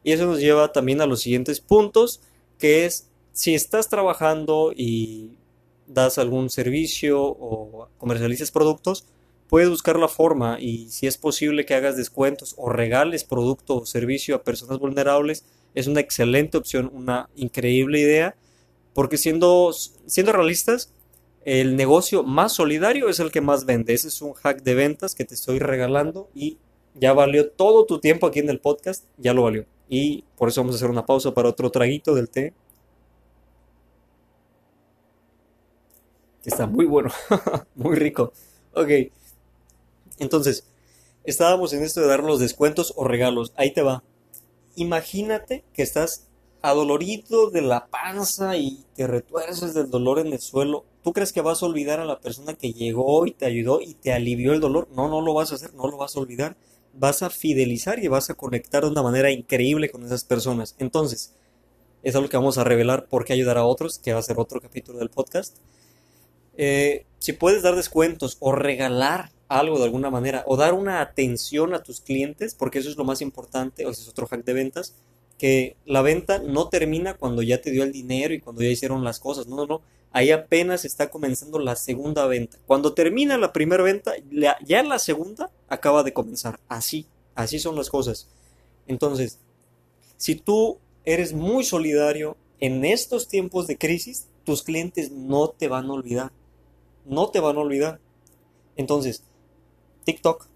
Y 0.03 0.13
eso 0.13 0.27
nos 0.27 0.41
lleva 0.41 0.73
también 0.73 1.01
a 1.01 1.07
los 1.07 1.21
siguientes 1.21 1.61
puntos, 1.61 2.21
que 2.59 2.85
es 2.85 3.09
si 3.33 3.55
estás 3.55 3.89
trabajando 3.89 4.73
y 4.75 5.39
das 5.87 6.19
algún 6.19 6.51
servicio 6.51 7.23
o 7.23 7.89
comercializas 7.99 8.51
productos, 8.51 9.07
puedes 9.49 9.69
buscar 9.69 9.99
la 9.99 10.09
forma 10.09 10.59
y 10.61 10.89
si 10.91 11.07
es 11.07 11.17
posible 11.17 11.65
que 11.65 11.75
hagas 11.75 11.97
descuentos 11.97 12.55
o 12.57 12.69
regales 12.71 13.25
producto 13.25 13.77
o 13.77 13.87
servicio 13.87 14.35
a 14.35 14.43
personas 14.43 14.79
vulnerables, 14.79 15.45
es 15.75 15.87
una 15.87 16.01
excelente 16.01 16.57
opción, 16.57 16.91
una 16.93 17.29
increíble 17.37 18.01
idea, 18.01 18.35
porque 18.97 19.19
siendo, 19.19 19.75
siendo 20.07 20.33
realistas, 20.33 20.91
el 21.45 21.77
negocio 21.77 22.23
más 22.23 22.55
solidario 22.55 23.11
es 23.11 23.21
el 23.21 23.31
que 23.31 23.43
más 23.43 23.67
vende. 23.67 23.93
Ese 23.93 24.09
es 24.09 24.23
un 24.23 24.33
hack 24.33 24.63
de 24.63 24.75
ventas 24.75 25.15
que 25.15 25.27
te 25.27 25.35
estoy 25.35 25.59
regalando 25.59 26.31
y 26.35 26.57
ya 26.95 27.13
valió 27.13 27.51
todo 27.51 27.85
tu 27.85 28.01
tiempo 28.01 28.27
aquí 28.27 28.39
en 28.39 28.49
el 28.49 28.59
podcast, 28.59 29.05
ya 29.19 29.35
lo 29.35 29.43
valió. 29.43 29.67
Y 29.87 30.25
por 30.39 30.49
eso 30.49 30.63
vamos 30.63 30.77
a 30.77 30.79
hacer 30.79 30.89
una 30.89 31.05
pausa 31.05 31.35
para 31.35 31.51
otro 31.51 31.71
traguito 31.71 32.15
del 32.15 32.31
té. 32.31 32.55
Está 36.47 36.67
muy 36.67 36.87
bueno, 36.87 37.11
muy 37.75 37.97
rico. 37.97 38.33
Ok, 38.73 38.89
entonces, 40.19 40.67
estábamos 41.25 41.75
en 41.75 41.83
esto 41.83 42.01
de 42.01 42.07
dar 42.07 42.25
los 42.25 42.41
descuentos 42.41 42.95
o 42.97 43.05
regalos. 43.05 43.53
Ahí 43.57 43.75
te 43.75 43.83
va. 43.83 44.03
Imagínate 44.75 45.65
que 45.75 45.83
estás 45.83 46.29
adolorido 46.63 47.51
de 47.51 47.63
la 47.63 47.87
panza 47.87 48.57
y 48.57 48.85
te 48.95 49.07
retuerces 49.07 49.75
del 49.75 49.91
dolor 49.91 50.19
en 50.19 50.33
el 50.33 50.41
suelo. 50.41 50.85
¿Tú 51.03 51.13
crees 51.13 51.33
que 51.33 51.41
vas 51.41 51.63
a 51.63 51.67
olvidar 51.67 52.01
a 52.01 52.05
la 52.05 52.21
persona 52.21 52.55
que 52.55 52.73
llegó 52.73 53.27
y 53.27 53.33
te 53.33 53.47
ayudó 53.47 53.81
y 53.81 53.95
te 53.95 54.13
alivió 54.13 54.53
el 54.53 54.61
dolor? 54.61 54.89
No, 54.93 55.09
no 55.09 55.21
lo 55.21 55.35
vas 55.35 55.53
a 55.53 55.57
hacer, 55.57 55.75
no 55.75 55.89
lo 55.89 55.97
vas 55.97 56.17
a 56.17 56.21
olvidar. 56.21 56.57
Vas 56.95 57.23
a 57.23 57.31
fidelizar 57.31 58.03
y 58.03 58.09
vas 58.09 58.31
a 58.31 58.35
conectar 58.35 58.83
de 58.83 58.91
una 58.91 59.03
manera 59.03 59.31
increíble 59.31 59.91
con 59.91 60.05
esas 60.05 60.25
personas. 60.25 60.75
Entonces, 60.79 61.35
es 62.03 62.15
algo 62.15 62.29
que 62.29 62.37
vamos 62.37 62.59
a 62.59 62.65
revelar 62.65 63.07
por 63.07 63.25
qué 63.25 63.33
ayudar 63.33 63.59
a 63.59 63.65
otros, 63.65 63.99
que 63.99 64.13
va 64.13 64.21
a 64.21 64.23
ser 64.23 64.39
otro 64.39 64.61
capítulo 64.61 64.99
del 64.99 65.11
podcast. 65.11 65.57
Eh, 66.57 67.05
si 67.19 67.33
puedes 67.33 67.63
dar 67.63 67.77
descuentos 67.77 68.39
o 68.41 68.53
regalar 68.53 69.31
algo 69.49 69.79
de 69.79 69.85
alguna 69.85 70.11
manera 70.11 70.43
o 70.47 70.57
dar 70.57 70.75
una 70.75 71.01
atención 71.01 71.75
a 71.75 71.83
tus 71.83 72.01
clientes, 72.01 72.55
porque 72.55 72.79
eso 72.79 72.89
es 72.89 72.97
lo 72.97 73.05
más 73.05 73.21
importante, 73.21 73.87
o 73.87 73.91
es 73.91 74.09
otro 74.09 74.27
hack 74.27 74.45
de 74.45 74.53
ventas, 74.53 74.95
que 75.39 75.77
la 75.85 76.03
venta 76.03 76.39
no 76.39 76.69
termina 76.69 77.15
cuando 77.15 77.43
ya 77.43 77.61
te 77.61 77.71
dio 77.71 77.83
el 77.83 77.93
dinero 77.93 78.35
y 78.35 78.41
cuando 78.41 78.63
ya 78.63 78.69
hicieron 78.69 79.05
las 79.05 79.21
cosas, 79.21 79.47
no, 79.47 79.57
no, 79.57 79.67
no, 79.67 79.83
ahí 80.13 80.31
apenas 80.31 80.85
está 80.85 81.11
comenzando 81.11 81.59
la 81.59 81.77
segunda 81.77 82.27
venta. 82.27 82.59
Cuando 82.67 82.95
termina 82.95 83.37
la 83.37 83.53
primera 83.53 83.83
venta, 83.83 84.15
ya 84.65 84.83
la 84.83 84.99
segunda 84.99 85.51
acaba 85.69 86.03
de 86.03 86.13
comenzar, 86.13 86.59
así, 86.69 87.07
así 87.35 87.59
son 87.59 87.77
las 87.77 87.91
cosas. 87.91 88.29
Entonces, 88.87 89.39
si 90.17 90.37
tú 90.37 90.79
eres 91.05 91.33
muy 91.33 91.65
solidario 91.65 92.37
en 92.61 92.85
estos 92.85 93.29
tiempos 93.29 93.67
de 93.67 93.77
crisis, 93.77 94.29
tus 94.45 94.63
clientes 94.63 95.11
no 95.11 95.49
te 95.49 95.69
van 95.69 95.87
a 95.87 95.93
olvidar, 95.93 96.33
no 97.05 97.29
te 97.29 97.41
van 97.41 97.57
a 97.57 97.61
olvidar. 97.61 98.01
Entonces, 98.77 99.23
TikTok. 100.05 100.47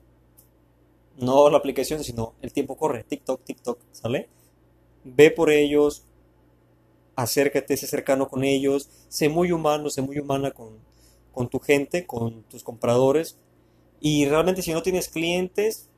No 1.19 1.51
la 1.51 1.59
aplicación, 1.59 2.03
sino 2.03 2.35
el 2.41 2.53
tiempo 2.53 2.77
corre. 2.77 3.05
TikTok, 3.05 3.45
TikTok, 3.45 3.79
¿sale? 3.93 4.29
Ve 5.05 5.31
por 5.31 5.51
ellos, 5.51 6.05
acércate, 7.17 7.77
sé 7.77 7.87
cercano 7.87 8.29
con 8.29 8.45
ellos, 8.45 8.91
sé 9.09 9.29
muy 9.29 9.53
humano, 9.53 9.91
sé 9.91 10.03
muy 10.03 10.19
humana 10.19 10.51
con, 10.51 10.79
con 11.33 11.49
tu 11.49 11.59
gente, 11.59 12.07
con 12.07 12.43
tus 12.45 12.63
compradores. 12.63 13.39
Y 14.01 14.27
realmente 14.27 14.63
si 14.63 14.73
no 14.73 14.83
tienes 14.83 15.09
clientes, 15.09 15.89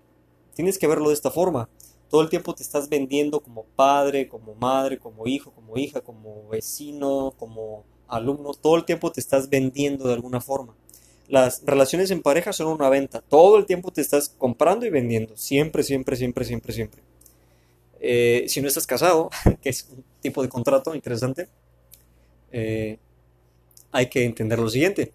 tienes 0.54 0.78
que 0.78 0.86
verlo 0.86 1.08
de 1.08 1.14
esta 1.14 1.30
forma. 1.30 1.68
Todo 2.10 2.20
el 2.20 2.28
tiempo 2.28 2.54
te 2.54 2.62
estás 2.62 2.88
vendiendo 2.88 3.40
como 3.40 3.64
padre, 3.64 4.28
como 4.28 4.54
madre, 4.54 4.98
como 4.98 5.26
hijo, 5.26 5.50
como 5.52 5.78
hija, 5.78 6.02
como 6.02 6.48
vecino, 6.48 7.32
como 7.38 7.84
alumno. 8.06 8.52
Todo 8.52 8.76
el 8.76 8.84
tiempo 8.84 9.10
te 9.10 9.20
estás 9.20 9.48
vendiendo 9.48 10.06
de 10.06 10.14
alguna 10.14 10.40
forma. 10.40 10.76
Las 11.28 11.62
relaciones 11.64 12.10
en 12.10 12.20
pareja 12.20 12.52
son 12.52 12.66
una 12.66 12.90
venta. 12.90 13.22
Todo 13.22 13.56
el 13.56 13.64
tiempo 13.64 13.92
te 13.92 14.02
estás 14.02 14.28
comprando 14.28 14.84
y 14.84 14.90
vendiendo. 14.90 15.36
Siempre, 15.36 15.82
siempre, 15.82 16.16
siempre, 16.16 16.44
siempre, 16.44 16.72
siempre. 16.74 17.02
Eh, 18.04 18.46
si 18.48 18.60
no 18.60 18.66
estás 18.66 18.86
casado, 18.86 19.30
que 19.62 19.68
es 19.68 19.88
un 19.88 20.04
tipo 20.20 20.42
de 20.42 20.48
contrato 20.48 20.92
interesante, 20.92 21.48
eh, 22.50 22.98
hay 23.92 24.08
que 24.08 24.24
entender 24.24 24.58
lo 24.58 24.68
siguiente. 24.68 25.12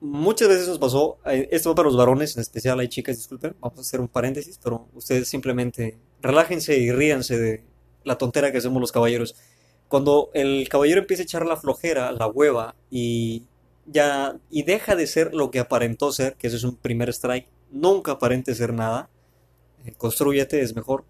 Muchas 0.00 0.48
veces 0.48 0.68
nos 0.68 0.78
pasó, 0.78 1.18
eh, 1.26 1.48
esto 1.50 1.68
va 1.68 1.74
para 1.74 1.88
los 1.88 1.98
varones 1.98 2.34
en 2.36 2.40
especial, 2.40 2.80
hay 2.80 2.88
chicas, 2.88 3.18
disculpen, 3.18 3.54
vamos 3.60 3.78
a 3.78 3.82
hacer 3.82 4.00
un 4.00 4.08
paréntesis, 4.08 4.58
pero 4.62 4.88
ustedes 4.94 5.28
simplemente 5.28 5.98
relájense 6.22 6.78
y 6.78 6.90
ríanse 6.90 7.38
de 7.38 7.62
la 8.04 8.16
tontera 8.16 8.50
que 8.50 8.58
hacemos 8.58 8.80
los 8.80 8.92
caballeros. 8.92 9.36
Cuando 9.88 10.30
el 10.32 10.66
caballero 10.70 11.00
empieza 11.00 11.22
a 11.22 11.24
echar 11.24 11.46
la 11.46 11.56
flojera, 11.58 12.10
la 12.12 12.26
hueva 12.26 12.74
y 12.90 13.44
ya 13.86 14.38
y 14.50 14.62
deja 14.62 14.96
de 14.96 15.06
ser 15.06 15.34
lo 15.34 15.50
que 15.50 15.58
aparentó 15.58 16.10
ser, 16.10 16.36
que 16.36 16.46
ese 16.46 16.56
es 16.56 16.64
un 16.64 16.76
primer 16.76 17.10
strike, 17.10 17.48
nunca 17.70 18.12
aparente 18.12 18.54
ser 18.54 18.72
nada, 18.72 19.10
eh, 19.84 19.92
construyete, 19.96 20.62
es 20.62 20.74
mejor. 20.74 21.04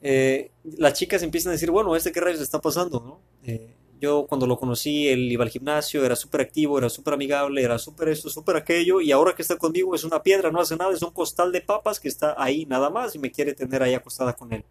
Eh, 0.00 0.50
las 0.76 0.94
chicas 0.94 1.22
empiezan 1.22 1.50
a 1.50 1.52
decir, 1.52 1.70
bueno, 1.70 1.96
¿este 1.96 2.12
qué 2.12 2.20
rayos 2.20 2.40
está 2.40 2.60
pasando? 2.60 3.00
¿no? 3.00 3.20
Eh, 3.44 3.74
yo 4.00 4.26
cuando 4.28 4.46
lo 4.46 4.58
conocí, 4.58 5.08
él 5.08 5.30
iba 5.30 5.44
al 5.44 5.50
gimnasio, 5.50 6.04
era 6.04 6.14
súper 6.14 6.42
activo, 6.42 6.78
era 6.78 6.88
súper 6.88 7.14
amigable, 7.14 7.62
era 7.62 7.78
súper 7.78 8.08
esto, 8.08 8.30
súper 8.30 8.56
aquello, 8.56 9.00
y 9.00 9.10
ahora 9.10 9.34
que 9.34 9.42
está 9.42 9.56
conmigo 9.56 9.94
es 9.94 10.04
una 10.04 10.22
piedra, 10.22 10.50
no 10.50 10.60
hace 10.60 10.76
nada, 10.76 10.92
es 10.92 11.02
un 11.02 11.10
costal 11.10 11.50
de 11.50 11.60
papas 11.60 11.98
que 11.98 12.08
está 12.08 12.34
ahí 12.38 12.64
nada 12.66 12.90
más 12.90 13.14
y 13.14 13.18
me 13.18 13.32
quiere 13.32 13.54
tener 13.54 13.82
ahí 13.82 13.94
acostada 13.94 14.34
con 14.34 14.52
él. 14.52 14.64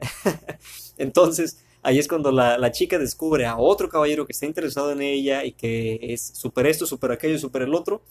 Entonces, 0.98 1.64
ahí 1.82 1.98
es 1.98 2.08
cuando 2.08 2.30
la, 2.30 2.70
chica 2.72 2.98
descubre 2.98 3.46
a 3.46 3.56
otro 3.56 3.88
caballero 3.88 4.26
que 4.26 4.32
está 4.32 4.46
interesado 4.46 4.92
en 4.92 5.00
ella 5.02 5.44
y 5.44 5.52
que 5.52 5.98
es 6.02 6.22
super 6.34 6.66
esto, 6.66 6.86
super 6.86 7.12
aquello, 7.12 7.38
super 7.38 7.62
el 7.62 7.74
otro. 7.74 8.02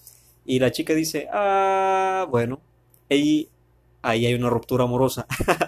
Y 0.45 0.59
la 0.59 0.71
chica 0.71 0.93
dice, 0.93 1.27
ah, 1.31 2.27
bueno, 2.29 2.61
ahí, 3.09 3.49
ahí 4.03 4.27
hay 4.27 4.35
una 4.35 4.49
ruptura 4.49 4.83
amorosa. 4.83 5.25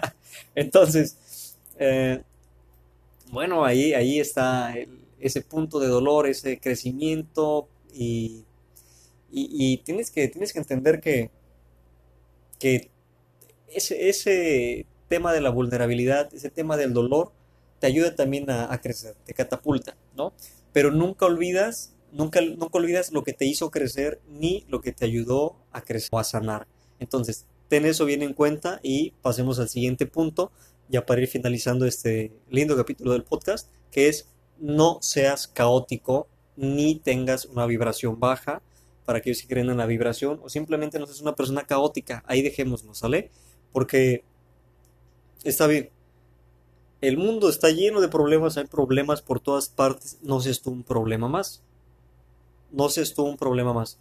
Entonces, 0.54 1.56
eh, 1.78 2.22
bueno, 3.32 3.64
ahí, 3.64 3.92
ahí 3.94 4.20
está 4.20 4.74
ese 5.18 5.42
punto 5.42 5.80
de 5.80 5.88
dolor, 5.88 6.28
ese 6.28 6.60
crecimiento 6.60 7.68
y, 7.92 8.44
y, 9.32 9.78
tienes, 9.78 10.10
que, 10.10 10.28
tienes 10.28 10.52
que 10.52 10.60
entender 10.60 11.00
que, 11.00 11.30
que 12.58 12.90
ese, 13.68 14.08
ese 14.08 14.86
tema 15.08 15.32
de 15.32 15.40
la 15.40 15.50
vulnerabilidad, 15.50 16.32
ese 16.32 16.50
tema 16.50 16.76
del 16.76 16.92
dolor, 16.92 17.32
te 17.80 17.86
ayuda 17.86 18.14
también 18.14 18.48
a, 18.50 18.78
crecer, 18.80 19.16
te 19.24 19.34
catapulta, 19.34 19.96
¿no? 20.14 20.32
Pero 20.72 20.90
nunca 20.90 21.26
olvidas, 21.26 21.92
nunca, 22.12 22.40
nunca 22.40 22.78
olvidas 22.78 23.12
lo 23.12 23.22
que 23.22 23.32
te 23.32 23.46
hizo 23.46 23.70
crecer 23.70 24.20
ni 24.28 24.64
lo 24.68 24.80
que 24.80 24.92
te 24.92 25.04
ayudó 25.04 25.56
a 25.72 25.82
crecer 25.82 26.10
o 26.12 26.18
a 26.18 26.24
sanar. 26.24 26.66
Entonces, 26.98 27.46
ten 27.68 27.84
eso 27.84 28.04
bien 28.04 28.22
en 28.22 28.34
cuenta 28.34 28.80
y 28.82 29.12
pasemos 29.22 29.58
al 29.58 29.68
siguiente 29.68 30.06
punto, 30.06 30.52
ya 30.88 31.04
para 31.04 31.20
ir 31.20 31.28
finalizando 31.28 31.86
este 31.86 32.32
lindo 32.50 32.76
capítulo 32.76 33.12
del 33.12 33.24
podcast, 33.24 33.68
que 33.90 34.08
es 34.08 34.28
no 34.58 34.98
seas 35.02 35.48
caótico 35.48 36.28
ni 36.56 36.96
tengas 36.96 37.44
una 37.44 37.66
vibración 37.66 38.18
baja 38.18 38.62
para 39.04 39.18
aquellos 39.18 39.42
que 39.42 39.48
creen 39.48 39.70
en 39.70 39.76
la 39.76 39.86
vibración 39.86 40.40
o 40.42 40.48
simplemente 40.48 40.98
no 40.98 41.06
seas 41.06 41.20
una 41.20 41.34
persona 41.34 41.62
caótica. 41.64 42.24
Ahí 42.26 42.42
dejémoslo, 42.42 42.94
¿sale? 42.94 43.30
Porque 43.72 44.24
está 45.44 45.66
bien, 45.66 45.90
el 47.00 47.18
mundo 47.18 47.48
está 47.48 47.70
lleno 47.70 48.00
de 48.00 48.08
problemas, 48.08 48.56
hay 48.56 48.64
problemas 48.64 49.22
por 49.22 49.40
todas 49.40 49.68
partes. 49.68 50.18
No 50.22 50.40
seas 50.40 50.62
tú 50.62 50.70
un 50.70 50.82
problema 50.82 51.28
más. 51.28 51.62
No 52.72 52.88
seas 52.88 53.14
tú 53.14 53.24
un 53.24 53.36
problema 53.36 53.72
más. 53.72 53.98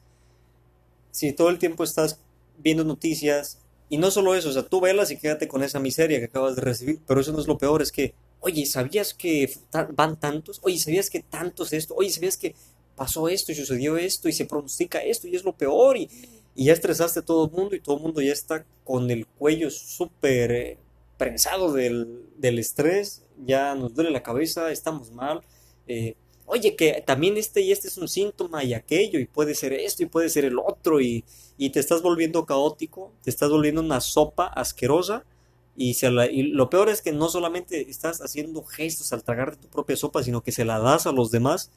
Si 1.11 1.33
todo 1.33 1.49
el 1.49 1.59
tiempo 1.59 1.83
estás 1.83 2.19
viendo 2.57 2.83
noticias, 2.83 3.59
y 3.89 3.97
no 3.97 4.09
solo 4.09 4.35
eso, 4.35 4.49
o 4.49 4.51
sea, 4.51 4.63
tú 4.63 4.81
velas 4.81 5.11
y 5.11 5.17
quédate 5.17 5.47
con 5.47 5.63
esa 5.63 5.79
miseria 5.79 6.19
que 6.19 6.25
acabas 6.25 6.55
de 6.55 6.61
recibir, 6.61 6.99
pero 7.05 7.21
eso 7.21 7.31
no 7.31 7.39
es 7.39 7.47
lo 7.47 7.57
peor, 7.57 7.81
es 7.81 7.91
que, 7.91 8.13
oye, 8.39 8.65
¿sabías 8.65 9.13
que 9.13 9.53
van 9.93 10.19
tantos? 10.19 10.59
Oye, 10.63 10.77
¿sabías 10.79 11.09
que 11.09 11.21
tantos 11.21 11.71
esto? 11.71 11.93
Oye, 11.95 12.09
¿sabías 12.09 12.37
que 12.37 12.55
pasó 12.95 13.29
esto 13.29 13.51
y 13.51 13.55
sucedió 13.55 13.97
esto 13.97 14.27
y 14.27 14.33
se 14.33 14.45
pronostica 14.45 14.99
esto 14.99 15.27
y 15.27 15.35
es 15.35 15.43
lo 15.43 15.53
peor? 15.53 15.97
Y, 15.97 16.09
ya 16.57 16.71
estresaste 16.71 17.19
a 17.19 17.25
todo 17.25 17.45
el 17.45 17.51
mundo 17.51 17.75
y 17.75 17.81
todo 17.81 17.97
el 17.97 18.01
mundo 18.01 18.21
ya 18.21 18.31
está 18.31 18.65
con 18.85 19.11
el 19.11 19.27
cuello 19.27 19.69
súper 19.69 20.51
eh, 20.53 20.77
prensado 21.17 21.73
del, 21.73 22.29
del, 22.37 22.59
estrés, 22.59 23.23
ya 23.45 23.75
nos 23.75 23.93
duele 23.93 24.09
la 24.09 24.23
cabeza, 24.23 24.71
estamos 24.71 25.11
mal. 25.11 25.41
Eh, 25.85 26.15
oye, 26.45 26.75
que 26.75 27.03
también 27.05 27.37
este 27.37 27.61
y 27.61 27.71
este 27.71 27.87
es 27.87 27.97
un 27.97 28.07
síntoma 28.07 28.63
y 28.63 28.73
aquello, 28.73 29.19
y 29.19 29.25
puede 29.25 29.55
ser 29.55 29.73
esto 29.73 30.03
y 30.03 30.07
puede 30.07 30.29
ser 30.29 30.45
el 30.45 30.59
otro, 30.59 31.01
y, 31.01 31.23
y 31.57 31.69
te 31.71 31.79
estás 31.79 32.01
volviendo 32.01 32.45
caótico, 32.45 33.11
te 33.23 33.29
estás 33.29 33.49
volviendo 33.49 33.81
una 33.81 34.01
sopa 34.01 34.47
asquerosa, 34.47 35.23
Y, 35.77 35.95
se 35.95 36.07
y 36.31 36.43
lo 36.43 36.69
peor 36.69 36.89
es 36.89 37.01
que 37.01 37.11
no 37.11 37.27
solamente 37.29 37.89
estás 37.89 38.21
haciendo 38.21 38.63
gestos 38.63 39.11
al 39.13 39.23
tragar 39.23 39.57
tu 39.57 39.67
propia 39.67 39.97
sopa, 39.97 40.23
sino 40.23 40.41
que 40.41 40.51
se 40.53 40.65
la 40.65 40.79
das 40.79 41.05
a 41.05 41.11
los 41.11 41.31
demás, 41.31 41.71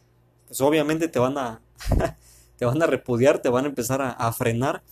pues 0.47 0.61
obviamente 0.61 1.09
te 1.09 1.19
van 1.19 1.37
a, 1.39 1.61
te 2.59 2.65
van 2.65 2.83
a 2.83 2.87
repudiar, 2.87 3.41
te 3.43 3.49
van 3.49 3.65
a 3.65 3.69
empezar 3.69 4.01
a 4.03 4.33
frenar. 4.33 4.83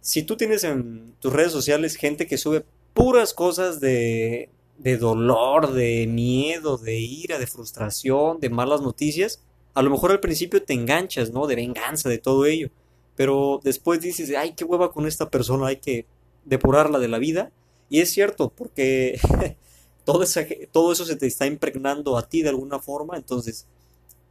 Si 0.00 0.22
tú 0.22 0.36
tienes 0.36 0.64
en 0.64 1.14
tus 1.20 1.32
redes 1.32 1.52
sociales 1.52 1.96
gente 1.96 2.26
que 2.26 2.38
sube 2.38 2.64
puras 2.94 3.34
cosas 3.34 3.80
de, 3.80 4.50
de 4.78 4.96
dolor, 4.96 5.72
de 5.72 6.06
miedo, 6.06 6.76
de 6.76 6.98
ira, 6.98 7.38
de 7.38 7.46
frustración, 7.46 8.40
de 8.40 8.50
malas 8.50 8.80
noticias, 8.80 9.42
a 9.74 9.82
lo 9.82 9.90
mejor 9.90 10.10
al 10.10 10.20
principio 10.20 10.62
te 10.62 10.74
enganchas, 10.74 11.30
¿no? 11.30 11.46
De 11.46 11.56
venganza, 11.56 12.08
de 12.08 12.18
todo 12.18 12.44
ello. 12.46 12.70
Pero 13.16 13.60
después 13.62 14.00
dices, 14.00 14.32
ay, 14.36 14.54
qué 14.54 14.64
hueva 14.64 14.92
con 14.92 15.06
esta 15.06 15.30
persona, 15.30 15.68
hay 15.68 15.76
que 15.76 16.06
depurarla 16.44 16.98
de 16.98 17.08
la 17.08 17.18
vida. 17.18 17.52
Y 17.88 18.00
es 18.00 18.10
cierto, 18.10 18.50
porque 18.50 19.18
todo, 20.04 20.22
eso 20.22 21.04
se 21.04 21.16
te 21.16 21.26
está 21.26 21.46
impregnando 21.46 22.16
a 22.18 22.28
ti 22.28 22.42
de 22.42 22.50
alguna 22.50 22.78
forma. 22.78 23.16
Entonces, 23.16 23.66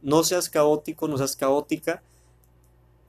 no 0.00 0.24
seas 0.24 0.48
caótico, 0.48 1.08
no 1.08 1.18
seas 1.18 1.36
caótica. 1.36 2.02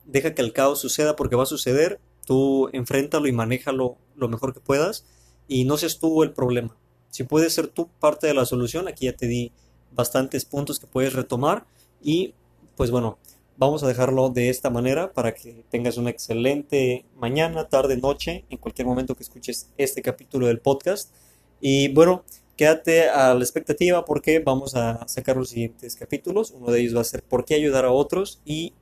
Deja 0.04 0.34
que 0.34 0.42
el 0.42 0.52
caos 0.52 0.80
suceda 0.80 1.16
porque 1.16 1.36
va 1.36 1.44
a 1.44 1.46
suceder. 1.46 2.00
Tú 2.26 2.68
enfréntalo 2.72 3.26
y 3.28 3.32
manéjalo 3.32 3.96
lo 4.16 4.28
mejor 4.28 4.54
que 4.54 4.60
puedas. 4.60 5.04
Y 5.46 5.64
no 5.64 5.76
seas 5.76 5.98
tú 5.98 6.22
el 6.22 6.32
problema. 6.32 6.76
Si 7.14 7.22
puedes 7.22 7.54
ser 7.54 7.68
tú 7.68 7.88
parte 8.00 8.26
de 8.26 8.34
la 8.34 8.44
solución, 8.44 8.88
aquí 8.88 9.04
ya 9.04 9.12
te 9.12 9.28
di 9.28 9.52
bastantes 9.92 10.44
puntos 10.44 10.80
que 10.80 10.88
puedes 10.88 11.12
retomar. 11.12 11.64
Y 12.02 12.34
pues 12.74 12.90
bueno, 12.90 13.18
vamos 13.56 13.84
a 13.84 13.86
dejarlo 13.86 14.30
de 14.30 14.48
esta 14.48 14.68
manera 14.68 15.12
para 15.12 15.32
que 15.32 15.64
tengas 15.70 15.96
una 15.96 16.10
excelente 16.10 17.04
mañana, 17.14 17.68
tarde, 17.68 17.96
noche, 17.98 18.44
en 18.50 18.58
cualquier 18.58 18.88
momento 18.88 19.14
que 19.14 19.22
escuches 19.22 19.70
este 19.78 20.02
capítulo 20.02 20.48
del 20.48 20.58
podcast. 20.58 21.14
Y 21.60 21.86
bueno, 21.94 22.24
quédate 22.56 23.08
a 23.08 23.32
la 23.32 23.44
expectativa 23.44 24.04
porque 24.04 24.40
vamos 24.40 24.74
a 24.74 25.06
sacar 25.06 25.36
los 25.36 25.50
siguientes 25.50 25.94
capítulos. 25.94 26.50
Uno 26.50 26.72
de 26.72 26.80
ellos 26.80 26.96
va 26.96 27.02
a 27.02 27.04
ser 27.04 27.22
por 27.22 27.44
qué 27.44 27.54
ayudar 27.54 27.84
a 27.84 27.92
otros 27.92 28.40
y 28.44 28.72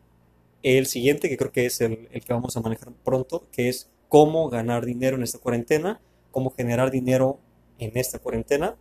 el 0.62 0.86
siguiente, 0.86 1.28
que 1.28 1.36
creo 1.36 1.52
que 1.52 1.66
es 1.66 1.82
el, 1.82 2.08
el 2.10 2.24
que 2.24 2.32
vamos 2.32 2.56
a 2.56 2.62
manejar 2.62 2.94
pronto, 3.04 3.44
que 3.52 3.68
es 3.68 3.90
cómo 4.08 4.48
ganar 4.48 4.86
dinero 4.86 5.18
en 5.18 5.22
esta 5.22 5.38
cuarentena, 5.38 6.00
cómo 6.30 6.48
generar 6.48 6.90
dinero 6.90 7.38
en 7.84 7.96
esta 7.96 8.18
cuarentena. 8.18 8.76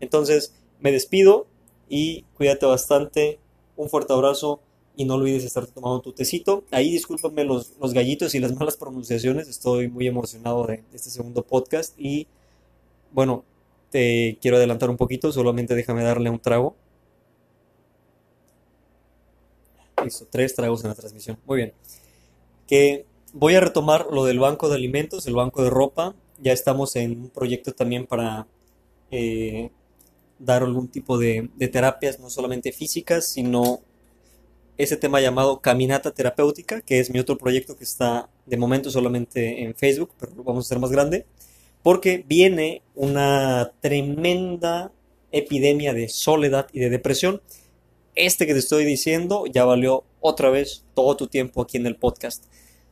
Entonces, 0.00 0.54
me 0.80 0.92
despido 0.92 1.46
y 1.88 2.22
cuídate 2.36 2.66
bastante. 2.66 3.38
Un 3.76 3.88
fuerte 3.88 4.12
abrazo 4.12 4.60
y 4.96 5.04
no 5.04 5.14
olvides 5.14 5.44
estar 5.44 5.66
tomando 5.66 6.00
tu 6.00 6.12
tecito. 6.12 6.64
Ahí 6.70 6.90
discúlpame 6.90 7.44
los, 7.44 7.74
los 7.80 7.92
gallitos 7.92 8.34
y 8.34 8.40
las 8.40 8.54
malas 8.56 8.76
pronunciaciones. 8.76 9.48
Estoy 9.48 9.88
muy 9.88 10.06
emocionado 10.06 10.66
de, 10.66 10.82
este 10.92 11.10
segundo 11.10 11.42
podcast 11.42 11.94
y 11.98 12.26
bueno, 13.12 13.44
te 13.90 14.38
quiero 14.40 14.56
adelantar 14.56 14.90
un 14.90 14.96
poquito, 14.96 15.32
solamente 15.32 15.74
déjame 15.74 16.02
darle 16.02 16.30
un 16.30 16.40
trago. 16.40 16.76
Listo, 20.02 20.26
tres 20.30 20.54
tragos 20.54 20.82
en 20.82 20.88
la 20.88 20.94
transmisión. 20.94 21.38
Muy 21.46 21.56
bien. 21.58 21.72
Que 22.66 23.06
voy 23.32 23.54
a 23.54 23.60
retomar 23.60 24.08
lo 24.10 24.24
del 24.24 24.38
banco 24.38 24.68
de 24.68 24.76
alimentos, 24.76 25.26
el 25.26 25.34
banco 25.34 25.62
de 25.62 25.70
ropa. 25.70 26.14
Ya 26.38 26.52
estamos 26.52 26.96
en 26.96 27.20
un 27.20 27.30
proyecto 27.30 27.72
también 27.72 28.06
para 28.06 28.46
eh, 29.10 29.70
dar 30.38 30.62
algún 30.62 30.88
tipo 30.88 31.18
de, 31.18 31.50
de 31.56 31.68
terapias, 31.68 32.18
no 32.20 32.30
solamente 32.30 32.72
físicas, 32.72 33.26
sino 33.26 33.80
ese 34.78 34.96
tema 34.96 35.20
llamado 35.20 35.60
Caminata 35.60 36.12
Terapéutica, 36.12 36.82
que 36.82 37.00
es 37.00 37.10
mi 37.10 37.18
otro 37.18 37.38
proyecto 37.38 37.76
que 37.76 37.84
está 37.84 38.28
de 38.44 38.56
momento 38.56 38.90
solamente 38.90 39.62
en 39.62 39.74
Facebook, 39.74 40.10
pero 40.18 40.34
lo 40.34 40.44
vamos 40.44 40.64
a 40.64 40.66
hacer 40.66 40.78
más 40.78 40.90
grande, 40.90 41.26
porque 41.82 42.24
viene 42.26 42.82
una 42.94 43.72
tremenda 43.80 44.92
epidemia 45.32 45.94
de 45.94 46.08
soledad 46.08 46.68
y 46.72 46.80
de 46.80 46.90
depresión. 46.90 47.40
Este 48.14 48.46
que 48.46 48.52
te 48.52 48.58
estoy 48.58 48.84
diciendo 48.84 49.44
ya 49.46 49.64
valió 49.64 50.04
otra 50.20 50.50
vez 50.50 50.84
todo 50.94 51.16
tu 51.16 51.26
tiempo 51.26 51.62
aquí 51.62 51.76
en 51.76 51.86
el 51.86 51.96
podcast. 51.96 52.44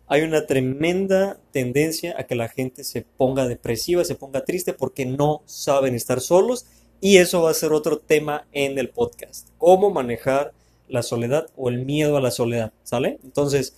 Hay 0.06 0.22
una 0.22 0.46
tremenda 0.46 1.38
tendencia 1.50 2.14
a 2.18 2.24
que 2.24 2.34
la 2.34 2.48
gente 2.48 2.84
se 2.84 3.02
ponga 3.02 3.48
depresiva, 3.48 4.04
se 4.04 4.14
ponga 4.14 4.44
triste 4.44 4.72
porque 4.72 5.06
no 5.06 5.42
saben 5.46 5.94
estar 5.94 6.20
solos 6.20 6.66
y 7.00 7.16
eso 7.16 7.42
va 7.42 7.50
a 7.50 7.54
ser 7.54 7.72
otro 7.72 7.98
tema 7.98 8.46
en 8.52 8.78
el 8.78 8.90
podcast. 8.90 9.48
Cómo 9.58 9.90
manejar 9.90 10.52
la 10.88 11.02
soledad 11.02 11.48
o 11.56 11.68
el 11.70 11.84
miedo 11.84 12.16
a 12.16 12.20
la 12.20 12.30
soledad, 12.30 12.72
¿sale? 12.82 13.18
Entonces, 13.24 13.76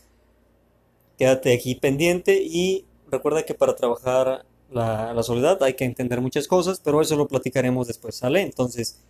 quédate 1.16 1.54
aquí 1.54 1.76
pendiente 1.76 2.42
y 2.42 2.84
recuerda 3.08 3.44
que 3.44 3.54
para 3.54 3.76
trabajar 3.76 4.44
la, 4.70 5.14
la 5.14 5.22
soledad 5.22 5.62
hay 5.62 5.74
que 5.74 5.84
entender 5.84 6.20
muchas 6.20 6.48
cosas, 6.48 6.80
pero 6.82 7.00
eso 7.00 7.16
lo 7.16 7.28
platicaremos 7.28 7.86
después, 7.86 8.16
¿sale? 8.16 8.42
Entonces, 8.42 9.00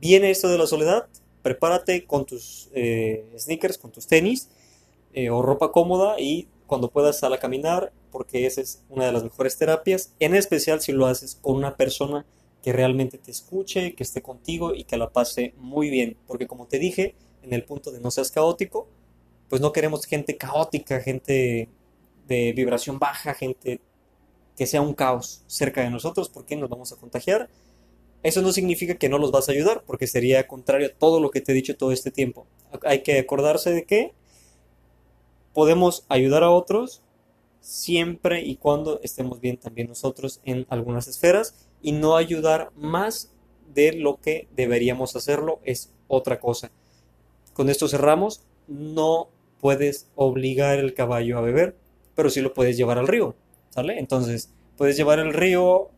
viene 0.00 0.30
esto 0.30 0.48
de 0.48 0.58
la 0.58 0.66
soledad, 0.66 1.06
prepárate 1.42 2.04
con 2.04 2.26
tus 2.26 2.68
eh, 2.74 3.24
sneakers, 3.38 3.78
con 3.78 3.90
tus 3.90 4.06
tenis 4.06 4.48
eh, 5.12 5.30
o 5.30 5.42
ropa 5.42 5.72
cómoda 5.72 6.20
y 6.20 6.48
cuando 6.68 6.90
puedas 6.90 7.18
sal 7.18 7.32
a 7.32 7.40
caminar, 7.40 7.92
porque 8.12 8.46
esa 8.46 8.60
es 8.60 8.84
una 8.88 9.06
de 9.06 9.12
las 9.12 9.24
mejores 9.24 9.56
terapias, 9.58 10.14
en 10.20 10.36
especial 10.36 10.80
si 10.80 10.92
lo 10.92 11.06
haces 11.06 11.36
con 11.40 11.56
una 11.56 11.76
persona 11.76 12.26
que 12.62 12.72
realmente 12.72 13.18
te 13.18 13.30
escuche, 13.30 13.94
que 13.94 14.02
esté 14.04 14.22
contigo 14.22 14.74
y 14.74 14.84
que 14.84 14.98
la 14.98 15.10
pase 15.10 15.54
muy 15.56 15.90
bien, 15.90 16.16
porque 16.26 16.46
como 16.46 16.66
te 16.66 16.78
dije, 16.78 17.14
en 17.42 17.54
el 17.54 17.64
punto 17.64 17.90
de 17.90 18.00
no 18.00 18.10
seas 18.10 18.30
caótico, 18.30 18.86
pues 19.48 19.62
no 19.62 19.72
queremos 19.72 20.04
gente 20.04 20.36
caótica, 20.36 21.00
gente 21.00 21.68
de 22.26 22.52
vibración 22.52 22.98
baja, 22.98 23.32
gente 23.32 23.80
que 24.56 24.66
sea 24.66 24.82
un 24.82 24.92
caos 24.92 25.42
cerca 25.46 25.80
de 25.80 25.90
nosotros, 25.90 26.28
porque 26.28 26.54
nos 26.56 26.68
vamos 26.68 26.92
a 26.92 26.96
contagiar. 26.96 27.48
Eso 28.22 28.42
no 28.42 28.52
significa 28.52 28.96
que 28.96 29.08
no 29.08 29.16
los 29.16 29.30
vas 29.30 29.48
a 29.48 29.52
ayudar, 29.52 29.84
porque 29.86 30.06
sería 30.06 30.46
contrario 30.46 30.88
a 30.88 30.98
todo 30.98 31.20
lo 31.20 31.30
que 31.30 31.40
te 31.40 31.52
he 31.52 31.54
dicho 31.54 31.76
todo 31.76 31.92
este 31.92 32.10
tiempo. 32.10 32.46
Hay 32.82 33.02
que 33.02 33.18
acordarse 33.18 33.70
de 33.70 33.84
que 33.84 34.12
podemos 35.52 36.04
ayudar 36.08 36.44
a 36.44 36.50
otros 36.50 37.02
siempre 37.60 38.42
y 38.42 38.56
cuando 38.56 39.00
estemos 39.02 39.40
bien 39.40 39.56
también 39.56 39.88
nosotros 39.88 40.40
en 40.44 40.66
algunas 40.68 41.08
esferas 41.08 41.68
y 41.82 41.92
no 41.92 42.16
ayudar 42.16 42.70
más 42.76 43.32
de 43.74 43.92
lo 43.92 44.20
que 44.20 44.48
deberíamos 44.56 45.16
hacerlo 45.16 45.60
es 45.64 45.92
otra 46.08 46.40
cosa. 46.40 46.70
Con 47.52 47.68
esto 47.68 47.88
cerramos. 47.88 48.42
No 48.66 49.28
puedes 49.60 50.08
obligar 50.14 50.78
el 50.78 50.94
caballo 50.94 51.38
a 51.38 51.40
beber, 51.40 51.76
pero 52.14 52.30
sí 52.30 52.40
lo 52.40 52.54
puedes 52.54 52.76
llevar 52.76 52.98
al 52.98 53.08
río, 53.08 53.34
¿sale? 53.70 53.98
Entonces, 53.98 54.52
¿puedes 54.76 54.96
llevar 54.96 55.18
el 55.18 55.32
río 55.32 55.88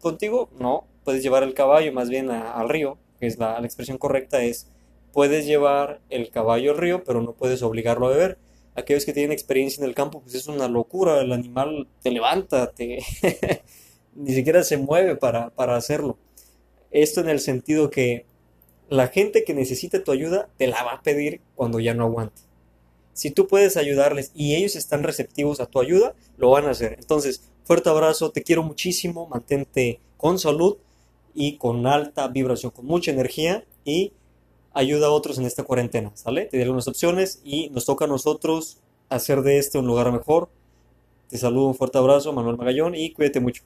contigo? 0.00 0.48
No, 0.58 0.84
puedes 1.04 1.22
llevar 1.22 1.42
el 1.42 1.54
caballo 1.54 1.92
más 1.92 2.08
bien 2.08 2.30
al 2.30 2.68
río, 2.68 2.98
que 3.20 3.26
es 3.26 3.38
la, 3.38 3.60
la 3.60 3.66
expresión 3.66 3.98
correcta 3.98 4.42
es, 4.42 4.70
puedes 5.12 5.46
llevar 5.46 6.00
el 6.10 6.30
caballo 6.30 6.72
al 6.72 6.78
río, 6.78 7.04
pero 7.04 7.20
no 7.22 7.32
puedes 7.32 7.62
obligarlo 7.62 8.06
a 8.06 8.10
beber. 8.10 8.38
Aquellos 8.78 9.04
que 9.04 9.12
tienen 9.12 9.32
experiencia 9.32 9.82
en 9.82 9.88
el 9.88 9.94
campo, 9.94 10.20
pues 10.20 10.34
es 10.34 10.46
una 10.46 10.68
locura, 10.68 11.20
el 11.20 11.32
animal 11.32 11.88
te 12.02 12.10
levanta, 12.10 12.70
te... 12.70 12.98
ni 14.14 14.32
siquiera 14.32 14.62
se 14.64 14.76
mueve 14.76 15.16
para, 15.16 15.50
para 15.50 15.76
hacerlo. 15.76 16.18
Esto 16.90 17.20
en 17.20 17.28
el 17.28 17.40
sentido 17.40 17.90
que 17.90 18.24
la 18.88 19.08
gente 19.08 19.44
que 19.44 19.54
necesite 19.54 20.00
tu 20.00 20.12
ayuda 20.12 20.48
te 20.56 20.66
la 20.66 20.82
va 20.82 20.92
a 20.94 21.02
pedir 21.02 21.40
cuando 21.54 21.80
ya 21.80 21.94
no 21.94 22.04
aguante. 22.04 22.42
Si 23.12 23.30
tú 23.30 23.46
puedes 23.46 23.76
ayudarles 23.76 24.30
y 24.34 24.54
ellos 24.54 24.76
están 24.76 25.02
receptivos 25.02 25.60
a 25.60 25.66
tu 25.66 25.80
ayuda, 25.80 26.14
lo 26.36 26.50
van 26.50 26.66
a 26.66 26.70
hacer. 26.70 26.96
Entonces, 26.98 27.50
fuerte 27.64 27.90
abrazo, 27.90 28.30
te 28.30 28.42
quiero 28.42 28.62
muchísimo, 28.62 29.26
mantente 29.26 30.00
con 30.16 30.38
salud 30.38 30.78
y 31.34 31.56
con 31.56 31.86
alta 31.86 32.28
vibración, 32.28 32.70
con 32.70 32.86
mucha 32.86 33.10
energía 33.10 33.64
y 33.84 34.12
ayuda 34.78 35.08
a 35.08 35.10
otros 35.10 35.38
en 35.38 35.44
esta 35.44 35.64
cuarentena, 35.64 36.12
¿sale? 36.14 36.46
Te 36.46 36.56
di 36.56 36.62
algunas 36.62 36.86
opciones 36.86 37.40
y 37.44 37.68
nos 37.70 37.84
toca 37.84 38.04
a 38.04 38.08
nosotros 38.08 38.78
hacer 39.08 39.42
de 39.42 39.58
este 39.58 39.76
un 39.78 39.86
lugar 39.88 40.12
mejor. 40.12 40.48
Te 41.28 41.36
saludo, 41.36 41.66
un 41.66 41.74
fuerte 41.74 41.98
abrazo, 41.98 42.32
Manuel 42.32 42.56
Magallón 42.56 42.94
y 42.94 43.12
cuídate 43.12 43.40
mucho. 43.40 43.64